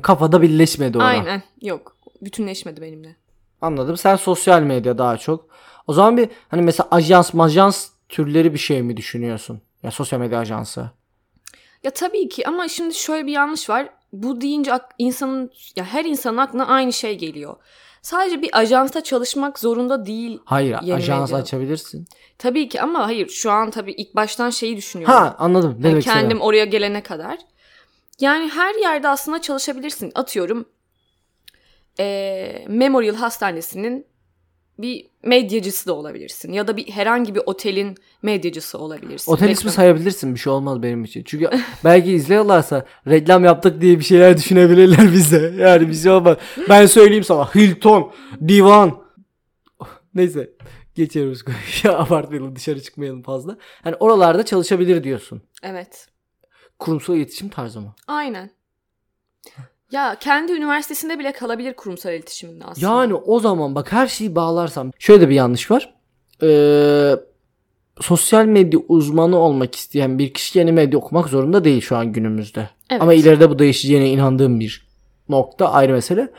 Kafada 0.02 0.42
birleşmedi 0.42 0.98
orada. 0.98 1.08
Aynen. 1.08 1.42
Yok. 1.62 1.96
Bütünleşmedi 2.22 2.82
benimle. 2.82 3.16
Anladım. 3.60 3.96
Sen 3.96 4.16
sosyal 4.16 4.62
medya 4.62 4.98
daha 4.98 5.16
çok. 5.16 5.48
O 5.86 5.92
zaman 5.92 6.16
bir 6.16 6.28
hani 6.48 6.62
mesela 6.62 6.88
ajans 6.90 7.34
majans 7.34 7.88
türleri 8.08 8.52
bir 8.54 8.58
şey 8.58 8.82
mi 8.82 8.96
düşünüyorsun? 8.96 9.60
Ya 9.82 9.90
sosyal 9.90 10.18
medya 10.20 10.38
ajansı. 10.38 10.90
Ya 11.82 11.90
tabii 11.90 12.28
ki 12.28 12.48
ama 12.48 12.68
şimdi 12.68 12.94
şöyle 12.94 13.26
bir 13.26 13.32
yanlış 13.32 13.70
var. 13.70 13.88
Bu 14.12 14.40
deyince 14.40 14.72
insanın 14.98 15.50
ya 15.76 15.84
her 15.84 16.04
insanın 16.04 16.36
aklına 16.36 16.66
aynı 16.66 16.92
şey 16.92 17.18
geliyor. 17.18 17.56
Sadece 18.02 18.42
bir 18.42 18.58
ajansta 18.58 19.02
çalışmak 19.02 19.58
zorunda 19.58 20.06
değil. 20.06 20.40
Hayır 20.44 20.76
ajans 20.92 21.32
açabilirsin. 21.32 22.08
Tabii 22.38 22.68
ki 22.68 22.80
ama 22.80 23.06
hayır 23.06 23.28
şu 23.28 23.50
an 23.50 23.70
tabii 23.70 23.92
ilk 23.92 24.16
baştan 24.16 24.50
şeyi 24.50 24.76
düşünüyorum. 24.76 25.14
Ha 25.14 25.36
anladım. 25.38 25.70
Ne 25.70 25.74
Yani 25.74 25.82
demek 25.92 26.04
kendim 26.04 26.20
kendim 26.20 26.40
oraya 26.40 26.64
gelene 26.64 27.02
kadar. 27.02 27.38
Yani 28.20 28.48
her 28.48 28.74
yerde 28.74 29.08
aslında 29.08 29.40
çalışabilirsin. 29.40 30.12
Atıyorum 30.14 30.68
eee 31.98 32.64
Memorial 32.68 33.14
Hastanesi'nin 33.14 34.06
bir 34.78 35.06
medyacısı 35.22 35.86
da 35.86 35.92
olabilirsin. 35.92 36.52
Ya 36.52 36.68
da 36.68 36.76
bir 36.76 36.90
herhangi 36.90 37.34
bir 37.34 37.42
otelin 37.46 37.96
medyacısı 38.22 38.78
olabilirsin. 38.78 39.32
Otel 39.32 39.48
ismi 39.48 39.70
sayabilirsin 39.70 40.34
bir 40.34 40.40
şey 40.40 40.52
olmaz 40.52 40.82
benim 40.82 41.04
için. 41.04 41.22
Çünkü 41.26 41.50
belki 41.84 42.12
izliyorlarsa 42.12 42.86
reklam 43.06 43.44
yaptık 43.44 43.80
diye 43.80 43.98
bir 43.98 44.04
şeyler 44.04 44.36
düşünebilirler 44.36 45.12
bize. 45.12 45.54
Yani 45.58 45.88
bir 45.88 45.94
şey 45.94 46.12
olmaz. 46.12 46.36
Ben 46.68 46.86
söyleyeyim 46.86 47.24
sana 47.24 47.54
Hilton, 47.54 48.12
Divan. 48.48 49.02
Neyse 50.14 50.50
geçiyoruz. 50.94 51.42
Ya 51.84 51.98
abartmayalım 51.98 52.56
dışarı 52.56 52.82
çıkmayalım 52.82 53.22
fazla. 53.22 53.56
Hani 53.84 53.96
oralarda 53.96 54.44
çalışabilir 54.44 55.04
diyorsun. 55.04 55.42
Evet. 55.62 56.08
Kurumsal 56.78 57.16
iletişim 57.16 57.48
tarzı 57.48 57.80
mı? 57.80 57.94
Aynen. 58.06 58.50
Ya 59.90 60.16
kendi 60.20 60.52
üniversitesinde 60.52 61.18
bile 61.18 61.32
kalabilir 61.32 61.74
kurumsal 61.74 62.12
iletişiminde 62.12 62.64
aslında. 62.64 62.86
Yani 62.86 63.14
o 63.14 63.40
zaman 63.40 63.74
bak 63.74 63.92
her 63.92 64.06
şeyi 64.06 64.34
bağlarsam 64.34 64.90
şöyle 64.98 65.20
de 65.20 65.28
bir 65.28 65.34
yanlış 65.34 65.70
var. 65.70 65.94
Ee, 66.42 67.14
sosyal 68.00 68.44
medya 68.44 68.80
uzmanı 68.88 69.36
olmak 69.36 69.74
isteyen 69.74 70.18
bir 70.18 70.34
kişi 70.34 70.58
yeni 70.58 70.72
medya 70.72 70.98
okumak 70.98 71.28
zorunda 71.28 71.64
değil 71.64 71.80
şu 71.80 71.96
an 71.96 72.12
günümüzde. 72.12 72.70
Evet. 72.90 73.02
Ama 73.02 73.14
ileride 73.14 73.50
bu 73.50 73.58
değişeceğine 73.58 74.10
inandığım 74.10 74.60
bir 74.60 74.88
nokta 75.28 75.72
ayrı 75.72 75.92
mesele. 75.92 76.32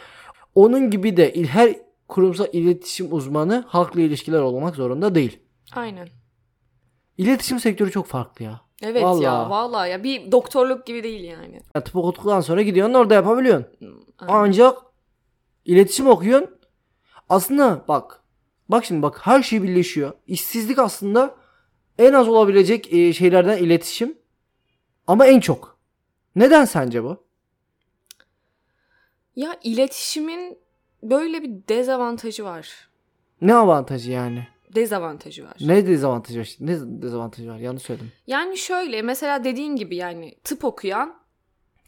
Onun 0.55 0.91
gibi 0.91 1.17
de 1.17 1.43
her 1.45 1.75
kurumsal 2.07 2.47
iletişim 2.53 3.13
uzmanı 3.13 3.65
halkla 3.67 4.01
ilişkiler 4.01 4.39
olmak 4.39 4.75
zorunda 4.75 5.15
değil. 5.15 5.39
Aynen. 5.75 6.07
İletişim 7.17 7.59
sektörü 7.59 7.91
çok 7.91 8.07
farklı 8.07 8.45
ya. 8.45 8.61
Evet 8.81 9.03
Vallahi. 9.03 9.23
ya 9.23 9.49
vallahi 9.49 9.89
ya 9.89 10.03
bir 10.03 10.31
doktorluk 10.31 10.85
gibi 10.85 11.03
değil 11.03 11.23
yani. 11.23 11.61
ya 11.75 11.83
tıp 11.83 11.95
okuduktan 11.95 12.41
sonra 12.41 12.61
gidiyorsun 12.61 12.93
orada 12.93 13.13
yapabiliyorsun. 13.13 13.67
Aynen. 14.19 14.33
Ancak 14.33 14.77
iletişim 15.65 16.07
okuyorsun. 16.07 16.49
Aslında 17.29 17.85
bak. 17.87 18.23
Bak 18.69 18.85
şimdi 18.85 19.01
bak 19.01 19.19
her 19.27 19.43
şey 19.43 19.63
birleşiyor. 19.63 20.11
İşsizlik 20.27 20.79
aslında 20.79 21.35
en 21.97 22.13
az 22.13 22.27
olabilecek 22.27 22.93
e, 22.93 23.13
şeylerden 23.13 23.57
iletişim. 23.57 24.17
Ama 25.07 25.25
en 25.25 25.39
çok. 25.39 25.79
Neden 26.35 26.65
sence 26.65 27.03
bu? 27.03 27.23
Ya 29.35 29.59
iletişimin 29.63 30.57
böyle 31.03 31.43
bir 31.43 31.49
dezavantajı 31.69 32.43
var. 32.43 32.89
Ne 33.41 33.55
avantajı 33.55 34.11
yani? 34.11 34.47
Dezavantajı 34.75 35.45
var. 35.45 35.53
Ne 35.61 35.87
dezavantajı 35.87 36.39
var? 36.39 36.55
Ne 36.59 36.73
dezavantajı 37.01 37.49
var? 37.49 37.57
Yanlış 37.57 37.83
söyledim. 37.83 38.11
Yani 38.27 38.57
şöyle 38.57 39.01
mesela 39.01 39.43
dediğin 39.43 39.75
gibi 39.75 39.95
yani 39.95 40.35
tıp 40.43 40.65
okuyan 40.65 41.19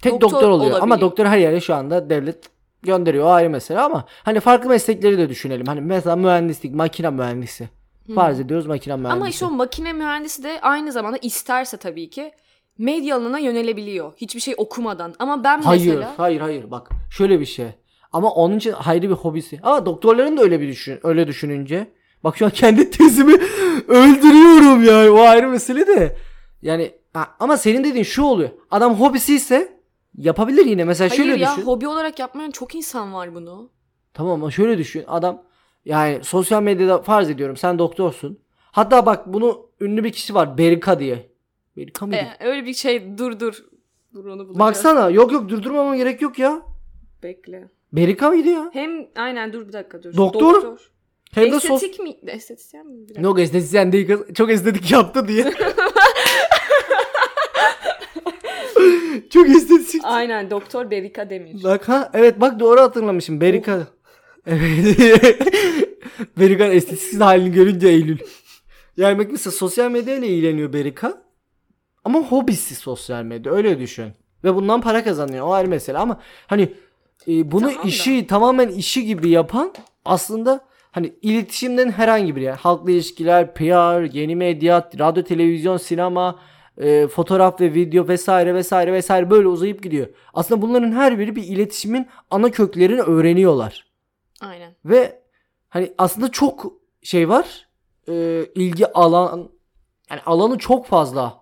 Tek 0.02 0.14
Doktor 0.14 0.32
doktor, 0.32 0.50
oluyor 0.50 0.72
ama 0.72 0.78
olabiliyor. 0.78 1.02
doktor 1.02 1.26
her 1.26 1.38
yere 1.38 1.62
şu 1.62 1.76
anda 1.76 2.10
devlet 2.10 2.50
gönderiyor 2.82 3.26
o 3.26 3.30
ayrı 3.30 3.50
mesele 3.50 3.80
ama 3.80 4.06
hani 4.24 4.40
farklı 4.40 4.70
meslekleri 4.70 5.18
de 5.18 5.30
düşünelim. 5.30 5.66
Hani 5.66 5.82
mesela 5.82 6.16
mühendislik, 6.16 6.74
makine 6.74 7.10
mühendisi. 7.10 7.70
Farz 8.16 8.40
ediyoruz 8.40 8.68
makine 8.68 8.96
mühendisi. 8.96 9.14
ama 9.14 9.30
işte 9.30 9.46
o 9.46 9.52
makine 9.52 9.94
mühendisi 9.94 10.44
de 10.44 10.60
aynı 10.62 10.92
zamanda 10.92 11.18
isterse 11.22 11.78
tabii 11.78 12.10
ki 12.10 12.32
medya 12.78 13.16
alanına 13.16 13.40
yönelebiliyor. 13.40 14.14
Hiçbir 14.18 14.40
şey 14.40 14.54
okumadan. 14.58 15.14
Ama 15.20 15.44
ben 15.44 15.62
Hayır, 15.62 15.86
mesela 15.86 16.14
hayır, 16.18 16.42
hayır. 16.42 16.72
Bak 16.72 16.90
şöyle 17.12 17.40
bir 17.40 17.46
şey. 17.46 17.68
Ama 18.12 18.32
onun 18.32 18.58
için 18.58 18.74
ayrı 18.86 19.10
bir 19.10 19.16
hobisi. 19.16 19.60
Ama 19.64 19.86
doktorların 19.86 20.38
da 20.38 20.42
öyle 20.42 20.62
bir 20.62 20.68
düşün, 20.68 21.00
öyle 21.04 21.28
düşününce. 21.28 21.92
Bak 22.24 22.38
şu 22.38 22.46
an 22.46 22.52
kendi 22.52 22.90
tezimi 22.90 23.34
öldürüyorum 23.88 24.84
yani. 24.84 25.10
O 25.10 25.20
ayrı 25.22 25.48
mesele 25.48 25.88
de. 25.88 26.18
Yani 26.62 26.92
ha, 27.14 27.36
ama 27.40 27.58
senin 27.58 27.84
dediğin 27.84 28.04
şu 28.04 28.24
oluyor. 28.24 28.50
Adam 28.72 28.94
hobisi 28.96 29.36
ise 29.36 29.80
yapabilir 30.18 30.66
yine. 30.66 30.84
Mesela 30.86 31.10
Hayır 31.10 31.24
şöyle 31.24 31.44
ya 31.44 31.52
düşün. 31.52 31.68
hobi 31.68 31.88
olarak 31.88 32.20
yapmayan 32.20 32.52
çok 32.52 32.76
insan 32.76 33.14
var 33.14 33.36
bunu. 33.36 33.70
Tamam 34.14 34.34
ama 34.34 34.52
şöyle 34.52 34.78
düşün. 34.78 35.04
Adam 35.08 35.44
yani 35.86 36.20
sosyal 36.24 36.64
medyada 36.64 37.02
farz 37.02 37.30
ediyorum 37.30 37.58
sen 37.58 37.80
doktorsun. 37.80 38.40
Hatta 38.72 39.06
bak 39.06 39.34
bunu 39.34 39.70
ünlü 39.82 40.04
bir 40.04 40.12
kişi 40.12 40.36
var. 40.36 40.58
Berika 40.58 41.00
diye. 41.00 41.32
Berika 41.78 42.06
mıydı? 42.06 42.22
E, 42.40 42.48
öyle 42.48 42.66
bir 42.66 42.74
şey 42.74 43.18
dur 43.18 43.40
dur. 43.40 43.64
Dur 44.14 44.26
onu 44.26 44.40
bulacağız. 44.40 44.60
Baksana. 44.60 45.10
Yok 45.10 45.32
yok 45.32 45.50
durdurmama 45.50 45.96
gerek 45.96 46.22
yok 46.22 46.40
ya. 46.40 46.62
Bekle. 47.24 47.70
Berika 47.94 48.30
mıydı 48.30 48.50
ya? 48.50 48.70
Hem 48.74 49.08
aynen 49.16 49.54
dur 49.54 49.68
bir 49.68 49.74
dakika 49.74 50.04
dur. 50.04 50.18
Doktor? 50.18 50.91
Hem 51.32 51.52
de 51.52 51.60
sos... 51.60 51.84
Estetik 51.84 52.00
mi? 52.00 52.18
Estetisyen 52.28 52.88
mi? 52.88 52.94
Bir 53.04 53.08
dakika. 53.08 53.22
Yok 53.22 53.40
estetisyen 53.40 53.92
değil 53.92 54.08
kız. 54.08 54.34
Çok 54.34 54.52
estetik 54.52 54.92
yaptı 54.92 55.28
diye. 55.28 55.54
Çok 59.30 59.50
estetik. 59.50 60.02
Aynen 60.04 60.52
Doktor 60.52 60.92
Berika 60.92 61.30
Demir. 61.30 61.64
Bak 61.64 61.90
ha 61.90 62.12
evet 62.14 62.42
bak 62.42 62.60
doğru 62.60 62.82
hatırlamışım. 62.82 63.42
Berika. 63.42 63.88
Evet. 64.48 64.98
Berika'nın 66.38 66.72
estetiksiz 66.72 67.20
halini 67.20 67.52
görünce 67.52 67.88
Eylül. 67.88 68.18
Yani 68.98 69.20
bak 69.20 69.28
mesela 69.32 69.52
sosyal 69.52 69.92
medya 69.92 70.16
ile 70.16 70.28
ilgileniyor 70.28 70.74
Berika. 70.74 71.24
Ama 72.04 72.20
hobisi 72.20 72.76
sosyal 72.76 73.24
medya 73.24 73.52
öyle 73.52 73.80
düşün. 73.80 74.12
Ve 74.44 74.56
bundan 74.56 74.82
para 74.82 75.04
kazanıyor 75.04 75.48
o 75.48 75.54
ayrı 75.54 75.68
mesele 75.68 75.98
ama 75.98 76.20
hani 76.48 76.74
e, 77.28 77.52
bunu 77.52 77.62
Tamam 77.62 77.84
da. 77.84 77.88
işi 77.88 78.28
tamamen 78.28 78.70
işi 78.70 79.06
gibi 79.06 79.30
yapan 79.30 79.74
aslında 80.06 80.71
hani 80.92 81.14
iletişimden 81.22 81.90
herhangi 81.92 82.36
bir 82.36 82.42
yer. 82.42 82.56
Halkla 82.56 82.92
ilişkiler, 82.92 83.54
PR, 83.54 84.14
yeni 84.14 84.36
medya, 84.36 84.90
radyo, 85.00 85.24
televizyon, 85.24 85.78
sinema, 85.78 86.40
e, 86.78 87.08
fotoğraf 87.08 87.62
ve 87.62 87.74
video 87.74 88.08
vesaire 88.08 88.54
vesaire 88.56 88.94
vesaire 88.94 89.30
böyle 89.30 89.48
uzayıp 89.48 89.84
gidiyor. 89.84 90.08
Aslında 90.34 90.62
bunların 90.62 90.92
her 90.92 91.20
biri 91.20 91.36
bir 91.36 91.44
iletişimin 91.44 92.08
ana 92.32 92.52
köklerini 92.52 93.02
öğreniyorlar. 93.02 93.86
Aynen. 94.42 94.76
Ve 94.86 95.22
hani 95.70 95.94
aslında 95.98 96.32
çok 96.32 96.74
şey 97.04 97.30
var. 97.30 97.68
e, 98.08 98.46
ilgi 98.56 98.94
alan 98.94 99.50
yani 100.10 100.22
alanı 100.26 100.58
çok 100.58 100.86
fazla. 100.86 101.42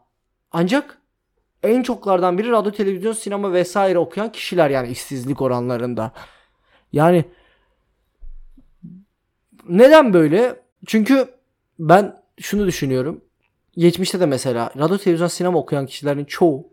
Ancak 0.52 1.02
en 1.64 1.84
çoklardan 1.84 2.38
biri 2.38 2.52
radyo, 2.52 2.72
televizyon, 2.72 3.14
sinema 3.14 3.54
vesaire 3.54 4.00
okuyan 4.00 4.32
kişiler 4.32 4.70
yani 4.70 4.88
işsizlik 4.88 5.42
oranlarında. 5.42 6.12
Yani 6.94 7.26
neden 9.68 10.14
böyle? 10.14 10.56
Çünkü 10.86 11.28
ben 11.80 12.22
şunu 12.40 12.68
düşünüyorum. 12.68 13.22
Geçmişte 13.78 14.20
de 14.20 14.26
mesela 14.26 14.72
radyo, 14.78 14.98
televizyon, 14.98 15.28
sinema 15.28 15.60
okuyan 15.60 15.86
kişilerin 15.86 16.26
çoğu 16.26 16.68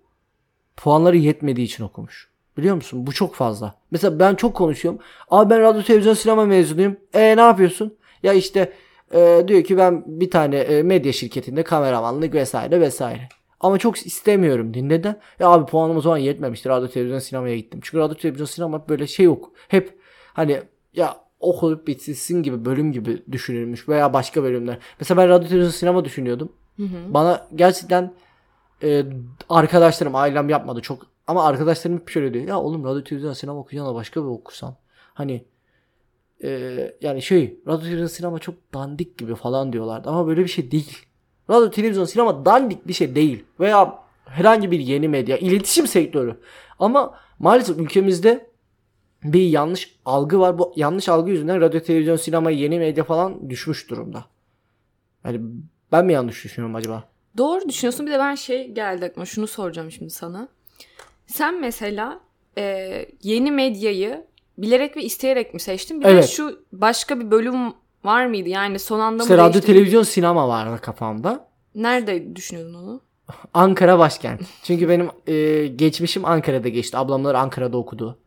puanları 0.76 1.16
yetmediği 1.16 1.66
için 1.66 1.84
okumuş. 1.84 2.28
Biliyor 2.56 2.74
musun? 2.74 3.06
Bu 3.06 3.12
çok 3.12 3.34
fazla. 3.34 3.74
Mesela 3.90 4.18
ben 4.18 4.34
çok 4.34 4.56
konuşuyorum. 4.56 5.00
Abi 5.30 5.50
ben 5.50 5.60
radyo, 5.60 5.82
televizyon, 5.82 6.14
sinema 6.14 6.44
mezunuyum. 6.44 6.96
E 7.14 7.36
ne 7.36 7.40
yapıyorsun? 7.40 7.96
Ya 8.22 8.32
işte 8.32 8.72
e, 9.14 9.44
diyor 9.48 9.64
ki 9.64 9.76
ben 9.76 10.04
bir 10.06 10.30
tane 10.30 10.56
e, 10.56 10.82
medya 10.82 11.12
şirketinde 11.12 11.62
kameramanlık 11.62 12.34
vesaire 12.34 12.80
vesaire. 12.80 13.28
Ama 13.60 13.78
çok 13.78 14.06
istemiyorum 14.06 14.74
diye. 14.74 14.88
Neden? 14.88 15.20
Ya 15.38 15.48
abi 15.48 15.66
puanım 15.70 15.96
o 15.96 16.00
zaman 16.00 16.18
yetmemiştir. 16.18 16.70
Radyo, 16.70 16.88
televizyon, 16.88 17.18
sinemaya 17.18 17.56
gittim. 17.56 17.80
Çünkü 17.82 17.98
radyo, 17.98 18.14
televizyon, 18.16 18.46
sinema 18.46 18.88
böyle 18.88 19.06
şey 19.06 19.26
yok. 19.26 19.52
Hep 19.68 19.98
hani 20.32 20.62
ya 20.94 21.16
okulup 21.46 21.86
bitsin 21.86 22.42
gibi 22.42 22.64
bölüm 22.64 22.92
gibi 22.92 23.22
düşünülmüş 23.32 23.88
veya 23.88 24.12
başka 24.12 24.42
bölümler. 24.42 24.78
Mesela 25.00 25.22
ben 25.22 25.28
radyo, 25.28 25.48
televizyon, 25.48 25.70
sinema 25.70 26.04
düşünüyordum. 26.04 26.52
Bana 27.14 27.46
gerçekten 27.54 28.12
e, 28.82 29.04
arkadaşlarım 29.48 30.14
ailem 30.14 30.48
yapmadı 30.48 30.80
çok. 30.80 31.06
Ama 31.26 31.44
arkadaşlarım 31.44 31.98
hep 31.98 32.10
şöyle 32.10 32.34
diyor 32.34 32.48
ya 32.48 32.60
oğlum 32.60 32.84
radyo 32.84 33.04
televizyon 33.04 33.32
sinema 33.32 33.58
okuyacağına 33.58 33.94
başka 33.94 34.20
bir 34.22 34.26
okusan. 34.26 34.76
Hani 35.14 35.44
e, 36.44 36.50
yani 37.00 37.22
şey 37.22 37.60
radyo 37.66 37.80
televizyon 37.80 38.06
sinema 38.06 38.38
çok 38.38 38.54
dandik 38.74 39.18
gibi 39.18 39.34
falan 39.34 39.72
diyorlardı. 39.72 40.10
Ama 40.10 40.26
böyle 40.26 40.42
bir 40.42 40.48
şey 40.48 40.70
değil. 40.70 40.98
Radyo 41.50 41.70
televizyon 41.70 42.04
sinema 42.04 42.44
dandik 42.44 42.88
bir 42.88 42.92
şey 42.92 43.14
değil. 43.14 43.44
Veya 43.60 43.98
herhangi 44.24 44.70
bir 44.70 44.80
yeni 44.80 45.08
medya 45.08 45.36
iletişim 45.36 45.86
sektörü. 45.86 46.36
Ama 46.78 47.14
maalesef 47.38 47.78
ülkemizde 47.78 48.50
bir 49.32 49.48
yanlış 49.48 49.96
algı 50.04 50.40
var 50.40 50.58
bu 50.58 50.72
yanlış 50.76 51.08
algı 51.08 51.30
yüzünden 51.30 51.60
radyo 51.60 51.80
televizyon 51.80 52.16
sinema 52.16 52.50
yeni 52.50 52.78
medya 52.78 53.04
falan 53.04 53.50
düşmüş 53.50 53.90
durumda 53.90 54.24
yani 55.24 55.40
ben 55.92 56.06
mi 56.06 56.12
yanlış 56.12 56.44
düşünüyorum 56.44 56.74
acaba? 56.76 57.04
Doğru 57.36 57.68
düşünüyorsun. 57.68 58.06
Bir 58.06 58.12
de 58.12 58.18
ben 58.18 58.34
şey 58.34 58.70
geldi 58.70 59.04
aklıma. 59.04 59.26
Şunu 59.26 59.46
soracağım 59.46 59.90
şimdi 59.90 60.10
sana. 60.10 60.48
Sen 61.26 61.60
mesela 61.60 62.20
e, 62.58 63.06
yeni 63.22 63.50
medyayı 63.50 64.24
bilerek 64.58 64.96
ve 64.96 65.02
isteyerek 65.02 65.54
mi 65.54 65.60
seçtin? 65.60 66.00
Bir 66.00 66.04
de 66.04 66.10
Evet. 66.10 66.28
şu 66.28 66.64
başka 66.72 67.20
bir 67.20 67.30
bölüm 67.30 67.72
var 68.04 68.26
mıydı? 68.26 68.48
Yani 68.48 68.78
son 68.78 69.00
anda 69.00 69.22
İşte 69.22 69.36
mı 69.36 69.42
radyo 69.42 69.60
televizyon 69.60 70.02
sinema 70.02 70.48
vardı 70.48 70.80
kafamda. 70.82 71.48
Nerede 71.74 72.36
düşünüyordun 72.36 72.74
onu? 72.74 73.00
Ankara 73.54 73.98
başkent. 73.98 74.40
Çünkü 74.62 74.88
benim 74.88 75.10
e, 75.26 75.66
geçmişim 75.66 76.24
Ankara'da 76.24 76.68
geçti. 76.68 76.96
Ablamlar 76.98 77.34
Ankara'da 77.34 77.76
okudu. 77.76 78.18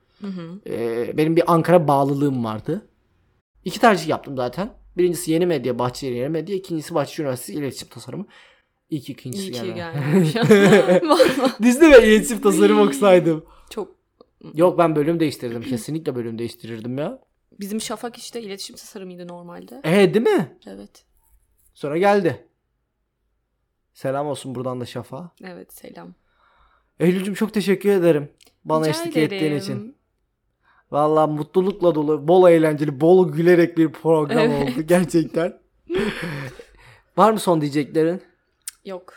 E, 0.67 1.17
benim 1.17 1.35
bir 1.35 1.53
Ankara 1.53 1.87
bağlılığım 1.87 2.43
vardı. 2.43 2.87
İki 3.65 3.79
tercih 3.79 4.07
yaptım 4.07 4.35
zaten. 4.37 4.73
Birincisi 4.97 5.31
yeni 5.31 5.45
medya, 5.45 5.79
Bahçeşehir 5.79 6.15
yeni 6.15 6.29
medya. 6.29 6.55
İkincisi 6.55 6.95
Bahçeşehir 6.95 7.23
Üniversitesi 7.23 7.59
iletişim 7.59 7.87
tasarımı. 7.89 8.25
İlk 8.89 9.09
ikincisi 9.09 9.43
İyi 9.43 9.51
ki. 9.51 9.59
Vallahi 11.07 11.53
Dizide 11.63 11.91
ve 11.91 12.07
iletişim 12.07 12.41
tasarımı 12.41 12.81
okusaydım. 12.81 13.45
Çok 13.69 13.99
Yok 14.53 14.77
ben 14.77 14.95
bölüm 14.95 15.19
değiştirdim. 15.19 15.61
Kesinlikle 15.61 16.15
bölüm 16.15 16.39
değiştirirdim 16.39 16.97
ya. 16.97 17.21
Bizim 17.59 17.81
Şafak 17.81 18.17
işte 18.17 18.41
iletişim 18.41 18.75
tasarımıydı 18.75 19.27
normalde. 19.27 19.81
E 19.83 20.13
değil 20.13 20.25
mi? 20.25 20.57
Evet. 20.67 21.05
Sonra 21.73 21.97
geldi. 21.97 22.47
Selam 23.93 24.27
olsun 24.27 24.55
buradan 24.55 24.81
da 24.81 24.85
Şafak'a. 24.85 25.31
Evet 25.43 25.73
selam. 25.73 26.13
Eylül'cüm 26.99 27.33
çok 27.33 27.53
teşekkür 27.53 27.89
ederim. 27.89 28.29
Bana 28.65 28.87
Rica 28.87 29.01
eşlik 29.01 29.17
ederim. 29.17 29.33
ettiğin 29.33 29.55
için. 29.59 29.95
Vallahi 30.91 31.31
mutlulukla 31.31 31.95
dolu, 31.95 32.27
bol 32.27 32.49
eğlenceli, 32.49 33.01
bol 33.01 33.31
gülerek 33.33 33.77
bir 33.77 33.89
program 33.91 34.39
Evet. 34.39 34.63
oldu 34.69 34.81
gerçekten. 34.87 35.53
Var 37.17 37.31
mı 37.31 37.39
son 37.39 37.61
diyeceklerin? 37.61 38.21
Yok. 38.85 39.13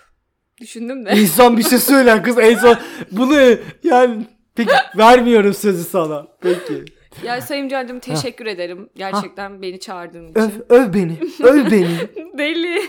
Düşündüm 0.61 1.07
de. 1.07 1.13
İnsan 1.17 1.57
bir 1.57 1.63
şey 1.63 1.79
söyler 1.79 2.25
kız 2.25 2.39
en 2.39 2.55
son 2.55 2.77
bunu 3.11 3.57
yani 3.85 4.27
peki 4.55 4.73
vermiyorum 4.99 5.55
sözü 5.55 5.85
sana. 5.85 6.27
Peki. 6.41 6.85
ya 7.25 7.41
Sayın 7.41 7.69
Can'cığım 7.69 8.01
teşekkür 8.01 8.47
ederim. 8.47 8.89
Gerçekten 8.97 9.63
beni 9.63 9.81
çağırdığın 9.81 10.29
için. 10.29 10.41
Öv, 10.41 10.51
öv 10.69 10.95
beni. 10.95 11.19
Öv 11.43 11.71
beni. 11.71 11.97
Deli. 12.39 12.81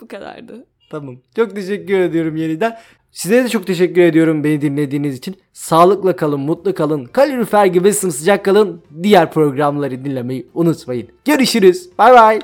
Bu 0.00 0.08
kadardı. 0.08 0.66
Tamam. 0.90 1.16
Çok 1.36 1.54
teşekkür 1.54 1.98
ediyorum 1.98 2.36
yeniden. 2.36 2.78
Size 3.14 3.44
de 3.44 3.48
çok 3.48 3.66
teşekkür 3.66 4.00
ediyorum 4.00 4.44
beni 4.44 4.60
dinlediğiniz 4.60 5.16
için. 5.16 5.36
Sağlıkla 5.52 6.16
kalın, 6.16 6.40
mutlu 6.40 6.74
kalın. 6.74 7.04
Kalorifer 7.04 7.66
gibi 7.66 7.92
sımsıcak 7.92 8.44
kalın. 8.44 8.82
Diğer 9.02 9.32
programları 9.32 10.04
dinlemeyi 10.04 10.46
unutmayın. 10.54 11.08
Görüşürüz. 11.24 11.88
Bay 11.98 12.12
bay. 12.12 12.40